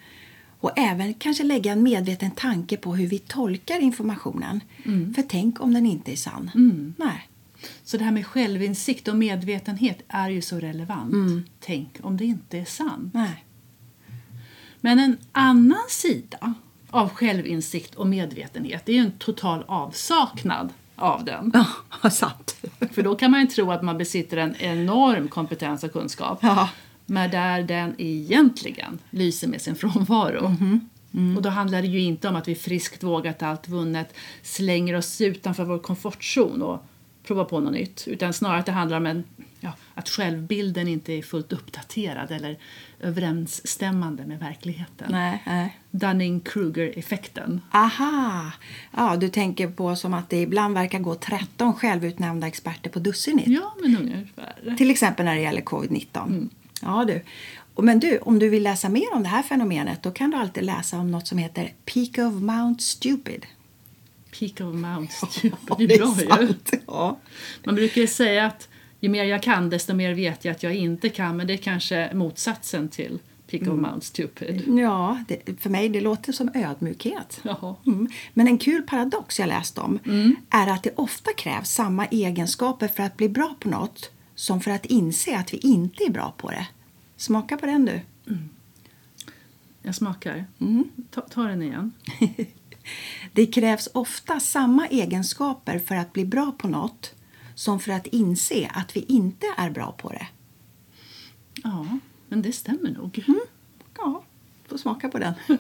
Och 0.64 0.72
även 0.76 1.14
kanske 1.14 1.44
lägga 1.44 1.72
en 1.72 1.84
medveten 1.84 2.32
tanke 2.32 2.78
på 2.78 2.96
hur 2.96 3.08
vi 3.08 3.20
tolkar 3.20 3.80
informationen. 3.80 4.62
För 5.16 5.22
tänk 5.22 5.62
om 5.62 5.74
den 5.74 5.86
inte 5.86 6.12
är 6.12 6.16
sann. 6.16 6.52
Nej. 6.98 7.30
Så 7.84 7.98
det 7.98 8.04
här 8.04 8.12
med 8.12 8.26
självinsikt 8.26 9.08
och 9.08 9.16
medvetenhet 9.16 10.02
är 10.08 10.30
ju 10.30 10.42
så 10.42 10.60
relevant. 10.60 11.48
Tänk 11.60 11.98
om 12.02 12.18
det 12.18 12.26
inte 12.26 12.58
är 12.58 12.66
sant. 12.66 13.14
Nej. 13.14 13.46
Men 14.82 15.00
en 15.00 15.18
annan 15.32 15.86
sida 15.90 16.54
av 16.90 17.10
självinsikt 17.10 17.96
och 17.96 18.08
medvetenhet 18.08 18.90
är 18.90 18.94
ju 18.94 19.00
en 19.00 19.12
total 19.12 19.64
avsaknad 19.68 20.70
av 20.96 21.26
den. 21.26 21.52
Ja, 22.04 22.10
sant. 22.10 22.56
För 22.92 23.04
då 23.04 23.16
kan 23.16 23.32
man 23.32 23.42
ju 23.42 23.48
tro 23.48 23.72
att 23.72 23.84
man 23.84 23.98
besitter 23.98 24.38
en 24.38 24.56
enorm 24.56 25.28
kompetens 25.28 25.84
och 25.84 25.94
kunskap. 25.94 26.40
Ja. 26.42 26.70
Men 27.06 27.32
där 27.32 27.64
den 27.64 27.96
egentligen 27.98 29.00
lyser 29.10 29.48
med 29.48 29.62
sin 29.62 29.76
frånvaro. 29.76 30.56
Och 31.36 31.42
då 31.42 31.50
handlar 31.50 31.82
det 31.82 31.88
ju 31.88 32.00
inte 32.00 32.28
om 32.28 32.36
att 32.36 32.48
vi 32.48 32.56
friskt 32.56 33.04
vågat 33.04 33.44
allt 33.44 33.68
vunnet 33.68 34.16
slänger 34.42 34.94
oss 34.94 35.22
utanför 35.22 35.64
vår 35.64 35.80
komfortzon 35.80 36.62
och 36.62 36.86
provar 37.24 37.46
på 37.46 37.60
något 37.60 37.74
nytt. 37.74 38.08
Utan 38.08 38.34
snarare 38.34 38.60
att 38.60 38.66
det 38.66 38.72
handlar 38.72 38.98
om 38.98 39.06
en, 39.06 39.24
ja, 39.60 39.74
att 39.94 40.10
självbilden 40.10 40.88
inte 40.88 41.14
är 41.14 41.22
fullt 41.22 41.54
uppdaterad 41.54 42.32
eller 42.32 42.58
överensstämmande 43.00 44.26
med 44.26 44.40
verkligheten. 44.40 45.08
Nej, 45.12 45.44
nej. 45.46 45.78
Dunning-Kruger-effekten. 45.92 47.62
Aha! 47.72 48.52
Ja, 48.92 49.16
du 49.16 49.30
tänker 49.30 49.68
på 49.68 49.96
som 49.96 50.14
att 50.14 50.30
det 50.30 50.42
ibland 50.42 50.74
verkar 50.74 51.00
gå 51.00 51.16
13 51.16 51.74
självutnämnda 51.74 52.48
experter 52.48 52.90
på 52.90 53.00
dussinit. 53.00 53.48
Ja, 53.48 53.76
men 53.82 53.98
ungefär. 53.98 54.76
Till 54.78 54.92
exempel 54.92 55.26
när 55.26 55.36
det 55.36 55.42
gäller 55.42 55.62
covid-19. 55.62 56.50
Ja, 56.86 57.06
du. 57.06 57.22
Men 57.84 58.00
du, 58.00 58.18
om 58.18 58.40
du 58.40 58.50
vill 58.50 58.64
läsa 58.64 58.90
mer 58.90 59.14
om 59.14 59.24
det 59.24 59.30
här 59.30 59.44
fenomenet 59.44 60.04
då 60.04 60.12
kan 60.12 60.32
du 60.32 60.38
alltid 60.38 60.64
läsa 60.64 60.98
om 60.98 61.12
något 61.12 61.28
som 61.28 61.38
heter 61.38 61.74
Peak 61.86 62.28
of 62.28 62.42
Mount 62.42 62.84
Stupid. 62.84 63.46
Peak 64.40 64.52
of 64.52 64.76
Mount 64.76 65.14
Stupid. 65.14 65.54
Det 65.78 65.94
är 65.94 65.98
bra 65.98 66.16
ju. 66.20 66.28
sant. 66.28 66.72
Ja. 66.88 67.20
Man 67.64 67.76
brukar 67.76 68.02
ju 68.02 68.08
säga 68.08 68.46
att 68.46 68.70
ju 69.00 69.10
mer 69.10 69.24
jag 69.24 69.44
kan 69.44 69.70
desto 69.70 69.94
mer 69.94 70.14
vet 70.14 70.46
jag 70.46 70.52
att 70.52 70.64
jag 70.64 70.76
inte 70.76 71.10
kan. 71.10 71.38
Men 71.38 71.48
det 71.48 71.54
är 71.54 71.58
kanske 71.58 72.12
motsatsen 72.14 72.90
till 72.90 73.20
Peak 73.52 73.62
of 73.62 73.80
Mount 73.80 74.06
Stupid. 74.06 74.64
Ja, 74.80 75.24
det, 75.28 75.62
för 75.62 75.70
mig 75.70 75.90
det 75.90 76.02
låter 76.02 76.32
som 76.32 76.50
ödmjukhet. 76.54 77.42
Mm. 77.86 78.08
Men 78.34 78.48
en 78.48 78.58
kul 78.58 78.82
paradox 78.82 79.40
jag 79.40 79.50
läst 79.50 79.78
om 79.78 80.00
är 80.50 80.68
att 80.68 80.84
det 80.84 80.94
ofta 80.96 81.34
krävs 81.34 81.70
samma 81.70 82.06
egenskaper 82.06 82.88
för 82.88 83.04
att 83.04 83.18
bli 83.18 83.30
bra 83.30 83.56
på 83.60 83.70
något 83.70 84.12
som 84.36 84.62
för 84.62 84.72
att 84.72 84.86
inse 84.86 85.38
att 85.38 85.54
vi 85.54 85.58
inte 85.58 86.04
är 86.04 86.10
bra 86.10 86.34
på 86.38 86.52
det. 86.52 86.68
Smaka 87.18 87.58
på 87.58 87.66
den 87.66 87.86
du. 87.86 88.02
Jag 89.82 89.96
smakar. 89.96 90.46
Ta, 91.10 91.22
ta 91.22 91.44
den 91.44 91.62
igen. 91.62 91.92
Det 93.34 93.46
krävs 93.46 93.90
ofta 93.94 94.40
samma 94.40 94.88
egenskaper 94.88 95.80
för 95.80 95.96
att 95.96 96.14
bli 96.14 96.26
bra 96.26 96.52
på 96.58 96.68
något 96.68 97.14
som 97.56 97.80
för 97.80 97.92
att 97.92 98.08
inse 98.08 98.72
att 98.74 98.96
vi 98.96 99.06
inte 99.08 99.46
är 99.58 99.70
bra 99.70 99.92
på 99.92 100.10
det. 100.10 100.28
Ja, 101.64 101.88
men 102.28 102.42
det 102.42 102.52
stämmer 102.52 102.92
nog. 102.92 103.26
Ja, 103.98 104.24
får 104.68 104.78
smaka 104.78 105.10
på 105.10 105.20
den. 105.20 105.34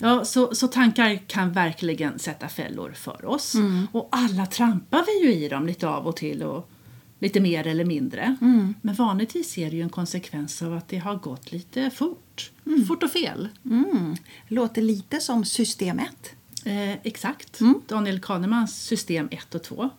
Ja, 0.00 0.24
så, 0.24 0.54
så 0.54 0.68
tankar 0.68 1.16
kan 1.28 1.52
verkligen 1.52 2.18
sätta 2.18 2.48
fällor 2.48 2.92
för 2.92 3.24
oss. 3.24 3.54
Och 3.92 4.08
alla 4.12 4.46
trampar 4.46 5.04
vi 5.06 5.26
ju 5.26 5.34
i 5.44 5.48
dem 5.48 5.66
lite 5.66 5.88
av 5.88 6.06
och 6.06 6.16
till 6.16 6.42
och 6.42 6.70
lite 7.18 7.40
mer 7.40 7.66
eller 7.66 7.84
mindre. 7.84 8.36
Men 8.82 8.94
vanligtvis 8.94 9.58
är 9.58 9.70
det 9.70 9.76
ju 9.76 9.82
en 9.82 9.88
konsekvens 9.88 10.62
av 10.62 10.74
att 10.74 10.88
det 10.88 10.98
har 10.98 11.16
gått 11.16 11.52
lite 11.52 11.90
fort. 11.90 12.50
Fort 12.88 13.02
och 13.02 13.10
fel. 13.10 13.48
Mm. 13.64 14.16
Låter 14.48 14.82
lite 14.82 15.20
som 15.20 15.44
system 15.44 15.98
1. 15.98 16.34
Eh, 16.64 16.92
exakt. 17.02 17.58
Daniel 17.86 18.20
Kahnemans 18.20 18.84
system 18.84 19.28
1 19.30 19.54
och 19.54 19.62
2. 19.62 19.90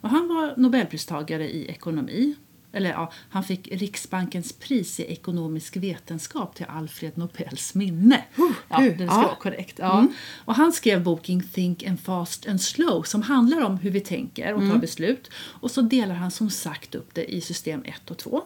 Och 0.00 0.10
han 0.10 0.28
var 0.28 0.54
Nobelpristagare 0.56 1.50
i 1.50 1.66
ekonomi. 1.66 2.34
Eller 2.76 2.90
ja, 2.90 3.12
han 3.28 3.44
fick 3.44 3.68
Riksbankens 3.72 4.52
pris 4.52 5.00
i 5.00 5.12
ekonomisk 5.12 5.76
vetenskap 5.76 6.54
till 6.54 6.66
Alfred 6.68 7.16
Nobels 7.18 7.74
minne. 7.74 8.24
Ja, 8.68 8.80
du, 8.80 8.94
det 8.94 9.06
ska 9.06 9.16
vara 9.16 9.34
korrekt. 9.34 9.78
Ja. 9.78 10.06
Och 10.44 10.54
han 10.54 10.72
skrev 10.72 11.02
boken 11.02 11.42
Think 11.42 11.84
and 11.84 12.00
fast 12.00 12.48
and 12.48 12.60
slow 12.60 13.02
som 13.02 13.22
handlar 13.22 13.60
om 13.60 13.76
hur 13.76 13.90
vi 13.90 14.00
tänker 14.00 14.54
och 14.54 14.60
tar 14.70 14.78
beslut. 14.78 15.30
Och 15.36 15.70
så 15.70 15.82
delar 15.82 16.14
han 16.14 16.30
som 16.30 16.50
sagt 16.50 16.94
upp 16.94 17.14
det 17.14 17.34
i 17.34 17.40
system 17.40 17.82
1 17.84 18.10
och 18.10 18.18
2. 18.18 18.42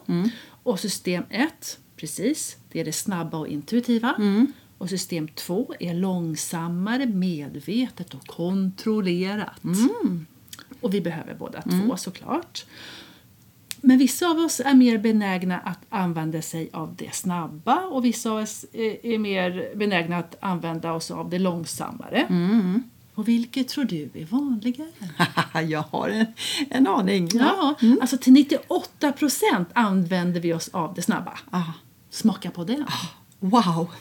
Och 0.63 0.79
system 0.79 1.23
1, 1.29 1.79
precis, 1.95 2.57
det 2.71 2.79
är 2.79 2.85
det 2.85 2.93
snabba 2.93 3.37
och 3.37 3.47
intuitiva. 3.47 4.15
Och 4.77 4.89
system 4.89 5.27
2 5.27 5.73
är 5.79 5.93
långsammare, 5.93 7.05
medvetet 7.05 8.13
och 8.13 8.27
kontrollerat. 8.27 9.61
Och 10.81 10.93
vi 10.93 11.01
behöver 11.01 11.33
båda 11.33 11.61
två 11.61 11.97
såklart. 11.97 12.65
Men 13.81 13.97
vissa 13.97 14.27
av 14.29 14.37
oss 14.37 14.59
är 14.65 14.73
mer 14.73 14.97
benägna 14.97 15.59
att 15.59 15.79
använda 15.89 16.41
sig 16.41 16.69
av 16.73 16.95
det 16.97 17.15
snabba 17.15 17.75
och 17.85 18.05
vissa 18.05 18.31
av 18.31 18.37
oss 18.37 18.65
är 18.73 19.05
är 19.05 19.17
mer 19.17 19.71
benägna 19.75 20.17
att 20.17 20.35
använda 20.39 20.93
oss 20.93 21.11
av 21.11 21.29
det 21.29 21.39
långsammare. 21.39 22.27
Och 23.15 23.27
vilket 23.27 23.67
tror 23.67 23.83
du 23.85 24.09
är 24.13 24.25
vanligare? 24.25 24.89
jag 25.67 25.83
har 25.91 26.09
en, 26.09 26.25
en 26.69 26.87
aning. 26.87 27.29
Ja, 27.33 27.75
alltså 28.01 28.17
till 28.17 28.33
98 28.33 29.11
procent 29.11 29.69
använder 29.73 30.41
vi 30.41 30.53
oss 30.53 30.69
av 30.69 30.93
det 30.93 31.01
snabba. 31.01 31.39
Ah, 31.49 31.73
Smaka 32.09 32.51
på 32.51 32.63
den. 32.63 32.85
wow! 33.39 33.91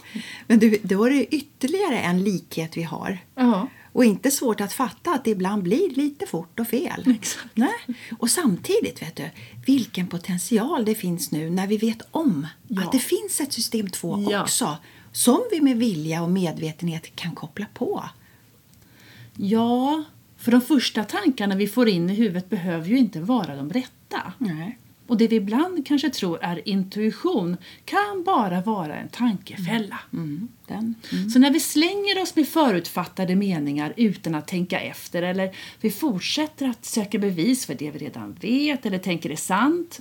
Men 0.46 0.58
du, 0.58 0.78
då 0.82 1.04
är 1.04 1.10
det 1.10 1.34
ytterligare 1.34 1.98
en 2.00 2.24
likhet 2.24 2.76
vi 2.76 2.82
har. 2.82 3.18
Ja. 3.34 3.68
Och 3.92 4.05
inte 4.05 4.31
svårt 4.31 4.61
att 4.61 4.72
fatta 4.72 5.11
att 5.14 5.24
det 5.24 5.31
ibland 5.31 5.62
blir 5.62 5.90
lite 5.94 6.26
fort 6.26 6.61
och 6.61 6.66
fel. 6.68 7.14
Exakt. 7.20 7.46
Nej. 7.55 7.96
Och 8.18 8.31
samtidigt, 8.31 9.03
vet 9.03 9.16
du, 9.16 9.31
vilken 9.66 10.07
potential 10.07 10.85
det 10.85 10.94
finns 10.94 11.31
nu 11.31 11.50
när 11.50 11.66
vi 11.66 11.76
vet 11.76 11.98
om 12.11 12.46
Ja. 12.68 12.83
att 12.83 12.92
det 12.92 12.98
finns 12.98 13.40
ett 13.40 13.53
system 13.53 13.90
2 13.90 14.26
Ja. 14.31 14.42
också 14.42 14.76
som 15.12 15.40
vi 15.50 15.61
med 15.61 15.76
vilja 15.76 16.22
och 16.22 16.31
medvetenhet 16.31 17.16
kan 17.16 17.35
koppla 17.35 17.66
på. 17.74 18.05
ja, 19.37 20.05
för 20.37 20.50
de 20.53 20.61
första 20.61 21.05
tankarna 21.05 21.55
vi 21.57 21.68
får 21.68 21.88
in 21.88 22.11
i 22.11 22.14
huvudet 22.14 22.50
behöver 22.50 22.88
ju 22.88 22.98
inte 22.98 23.20
vara 23.20 23.57
de 23.57 23.72
rätta. 23.72 24.33
Nej. 24.38 24.79
Och 25.10 25.16
det 25.16 25.28
vi 25.28 25.36
ibland 25.36 25.86
kanske 25.86 26.10
tror 26.10 26.38
är 26.42 26.68
intuition 26.68 27.56
kan 27.84 28.22
bara 28.26 28.60
vara 28.60 28.96
en 28.96 29.08
tankefälla. 29.08 29.98
Mm, 30.12 30.48
den. 30.66 30.94
Så 31.32 31.38
när 31.38 31.50
vi 31.50 31.60
slänger 31.60 32.22
oss 32.22 32.36
med 32.36 32.48
förutfattade 32.48 33.36
meningar 33.36 33.92
utan 33.96 34.34
att 34.34 34.46
tänka 34.48 34.80
efter 34.80 35.22
eller 35.22 35.56
vi 35.80 35.90
fortsätter 35.90 36.68
att 36.68 36.84
söka 36.84 37.18
bevis 37.18 37.66
för 37.66 37.74
det 37.74 37.90
vi 37.90 37.98
redan 37.98 38.32
vet 38.40 38.86
eller 38.86 38.98
tänker 38.98 39.30
är 39.30 39.36
sant. 39.36 40.00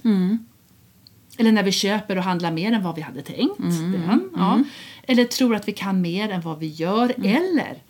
Eller 1.37 1.51
när 1.51 1.63
vi 1.63 1.71
köper 1.71 2.17
och 2.17 2.23
handlar 2.23 2.51
mer 2.51 2.71
än 2.71 2.83
vad 2.83 2.95
vi 2.95 3.01
hade 3.01 3.21
tänkt. 3.21 3.59
Den, 3.59 4.29
ja. 4.35 4.63
eller 5.03 5.25
tror 5.25 5.55
att 5.55 5.67
vi 5.67 5.71
kan 5.71 6.01
mer 6.01 6.29
än 6.29 6.41
vad 6.41 6.59
vi 6.59 6.67
gör. 6.67 7.13
Eller 7.17 7.81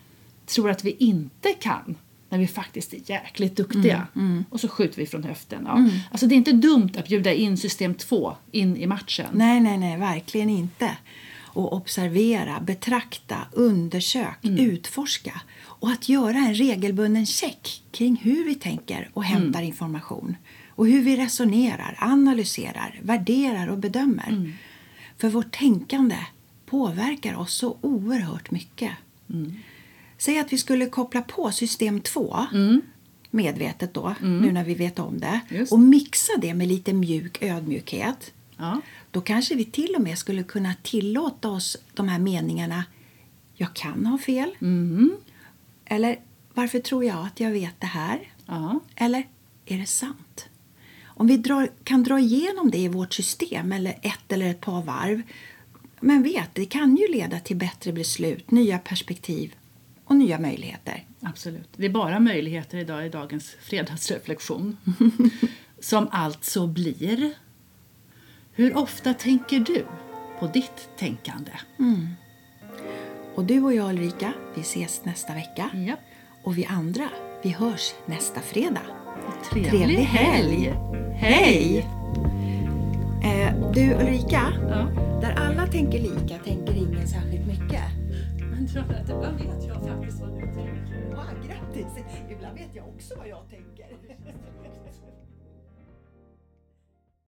tror 0.46 0.70
att 0.70 0.84
vi 0.84 0.96
inte 1.00 1.50
kan 1.54 1.96
när 2.30 2.40
vi 2.40 2.48
faktiskt 2.48 2.94
är 2.94 3.00
jäkligt 3.06 3.56
duktiga. 3.56 4.08
Och 4.50 4.60
så 4.60 4.68
skjuter 4.68 4.98
vi 4.98 5.06
från 5.06 5.24
höften. 5.24 5.64
Ja. 5.66 5.90
Alltså 6.12 6.28
det 6.28 6.36
är 6.36 6.38
inte 6.38 6.52
dumt 6.52 6.92
att 6.98 7.08
bjuda 7.08 7.34
in 7.34 7.58
system 7.58 7.94
2 7.94 8.36
in 8.52 8.78
i 8.78 8.88
matchen. 8.88 9.28
Nej, 9.34 9.60
nej, 9.60 9.78
nej, 9.78 9.98
verkligen 9.98 10.50
inte. 10.50 10.98
Och 11.52 11.74
observera, 11.74 12.60
betrakta, 12.60 13.38
undersök, 13.52 14.38
utforska 14.42 15.42
och 15.62 15.90
att 15.90 16.10
göra 16.10 16.38
en 16.38 16.54
regelbunden 16.54 17.26
check 17.26 17.84
kring 17.92 18.16
hur 18.24 18.46
vi 18.46 18.56
tänker 18.56 19.10
och 19.14 19.24
hämtar 19.24 19.62
information 19.62 20.36
och 20.70 20.88
hur 20.88 21.02
vi 21.02 21.18
resonerar, 21.18 21.98
analyserar, 22.00 23.00
värderar 23.04 23.68
och 23.68 23.78
bedömer. 23.78 24.54
För 25.18 25.30
vårt 25.30 25.52
tänkande 25.52 26.18
påverkar 26.66 27.36
oss 27.36 27.54
så 27.54 27.78
oerhört 27.82 28.52
mycket. 28.52 28.92
Säg 30.20 30.40
att 30.40 30.54
vi 30.54 30.58
skulle 30.58 30.86
koppla 30.86 31.22
på 31.22 31.52
system 31.52 32.02
2 32.02 32.46
medvetet 33.32 33.94
då, 33.94 34.16
nu 34.22 34.52
när 34.52 34.64
vi 34.64 34.74
vet 34.74 35.00
om 35.00 35.20
det 35.20 35.40
Just. 35.50 35.72
och 35.72 35.80
mixa 35.80 36.32
det 36.38 36.54
med 36.54 36.68
lite 36.68 36.94
mjuk 36.94 37.42
ödmjukhet 37.42 38.34
Ja. 38.58 38.82
då 39.12 39.22
kanske 39.22 39.56
vi 39.56 39.66
till 39.66 39.96
och 39.96 40.02
med 40.02 40.18
skulle 40.18 40.44
kunna 40.44 40.74
tillåta 40.84 41.50
oss 41.50 41.78
de 41.94 42.10
här 42.10 42.20
meningarna 42.20 42.84
Jag 43.56 43.74
kan 43.74 44.06
ha 44.06 44.18
fel. 44.18 44.56
Eller 45.86 46.20
Varför 46.54 46.80
tror 46.80 47.06
jag 47.06 47.26
att 47.26 47.40
jag 47.40 47.52
vet 47.52 47.76
det 47.80 47.88
här? 47.88 48.32
Ja. 48.46 48.80
Eller 48.96 49.28
är 49.66 49.78
det 49.78 49.86
sant? 49.86 50.50
Om 51.06 51.28
vi 51.28 51.38
drar, 51.38 51.70
kan 51.84 52.04
dra 52.04 52.20
igenom 52.20 52.72
det 52.72 52.78
i 52.78 52.88
vårt 52.88 53.14
system 53.14 53.72
eller 53.72 54.00
ett 54.02 54.32
eller 54.32 54.50
ett 54.50 54.62
par 54.62 54.82
varv 54.82 55.22
men 56.00 56.24
vet, 56.24 56.50
det 56.56 56.66
kan 56.66 56.96
ju 56.96 57.08
leda 57.08 57.40
till 57.40 57.56
bättre 57.56 57.94
beslut, 57.94 58.52
nya 58.52 58.80
perspektiv 58.80 59.56
och 60.10 60.16
nya 60.16 60.40
möjligheter. 60.40 61.06
Absolut. 61.22 61.70
Det 61.76 61.86
är 61.86 61.90
bara 61.90 62.20
möjligheter 62.20 62.78
idag 62.78 63.06
i 63.06 63.10
dagens 63.10 63.56
fredagsreflektion. 63.62 64.78
Som 65.80 66.08
alltså 66.12 66.68
blir 66.68 67.34
Hur 68.54 68.78
ofta 68.78 69.14
tänker 69.14 69.60
du 69.60 69.86
på 70.40 70.48
ditt 70.48 70.90
tänkande? 70.98 71.52
Och 73.36 73.44
du 73.46 73.62
och 73.62 73.74
jag 73.74 73.90
Ulrika, 73.90 74.34
vi 74.56 74.62
ses 74.62 75.06
nästa 75.06 75.34
vecka. 75.34 75.70
Ja. 75.88 75.96
Och 76.44 76.58
vi 76.58 76.66
andra, 76.66 77.10
vi 77.44 77.50
hörs 77.50 77.94
nästa 78.06 78.42
fredag. 78.42 78.82
Trevlig, 79.52 79.72
Trevlig 79.72 79.96
helg! 80.04 80.74
Hej! 81.16 81.86
Eh, 83.24 83.72
du 83.74 83.94
Ulrika, 83.94 84.54
Ja. 84.70 84.88
där 85.22 85.32
alla 85.32 85.68
tänker 85.68 86.00
lika 86.00 86.38
tänker 86.44 86.74
ingen 86.74 87.08
särskilt 87.08 87.48
mycket. 87.48 87.82
Men 88.52 88.68
tror 88.68 88.84
att 88.84 89.10
ibland 89.10 89.38
vet 89.38 89.68
jag 89.68 89.69
du 89.84 90.54
tänker? 90.54 91.10
Ja, 91.12 91.24
grattis! 91.48 92.04
Ibland 92.30 92.58
vet 92.58 92.76
jag 92.76 92.88
också 92.88 93.16
vad 93.18 93.28
jag 93.28 93.50
tänker. 93.50 93.98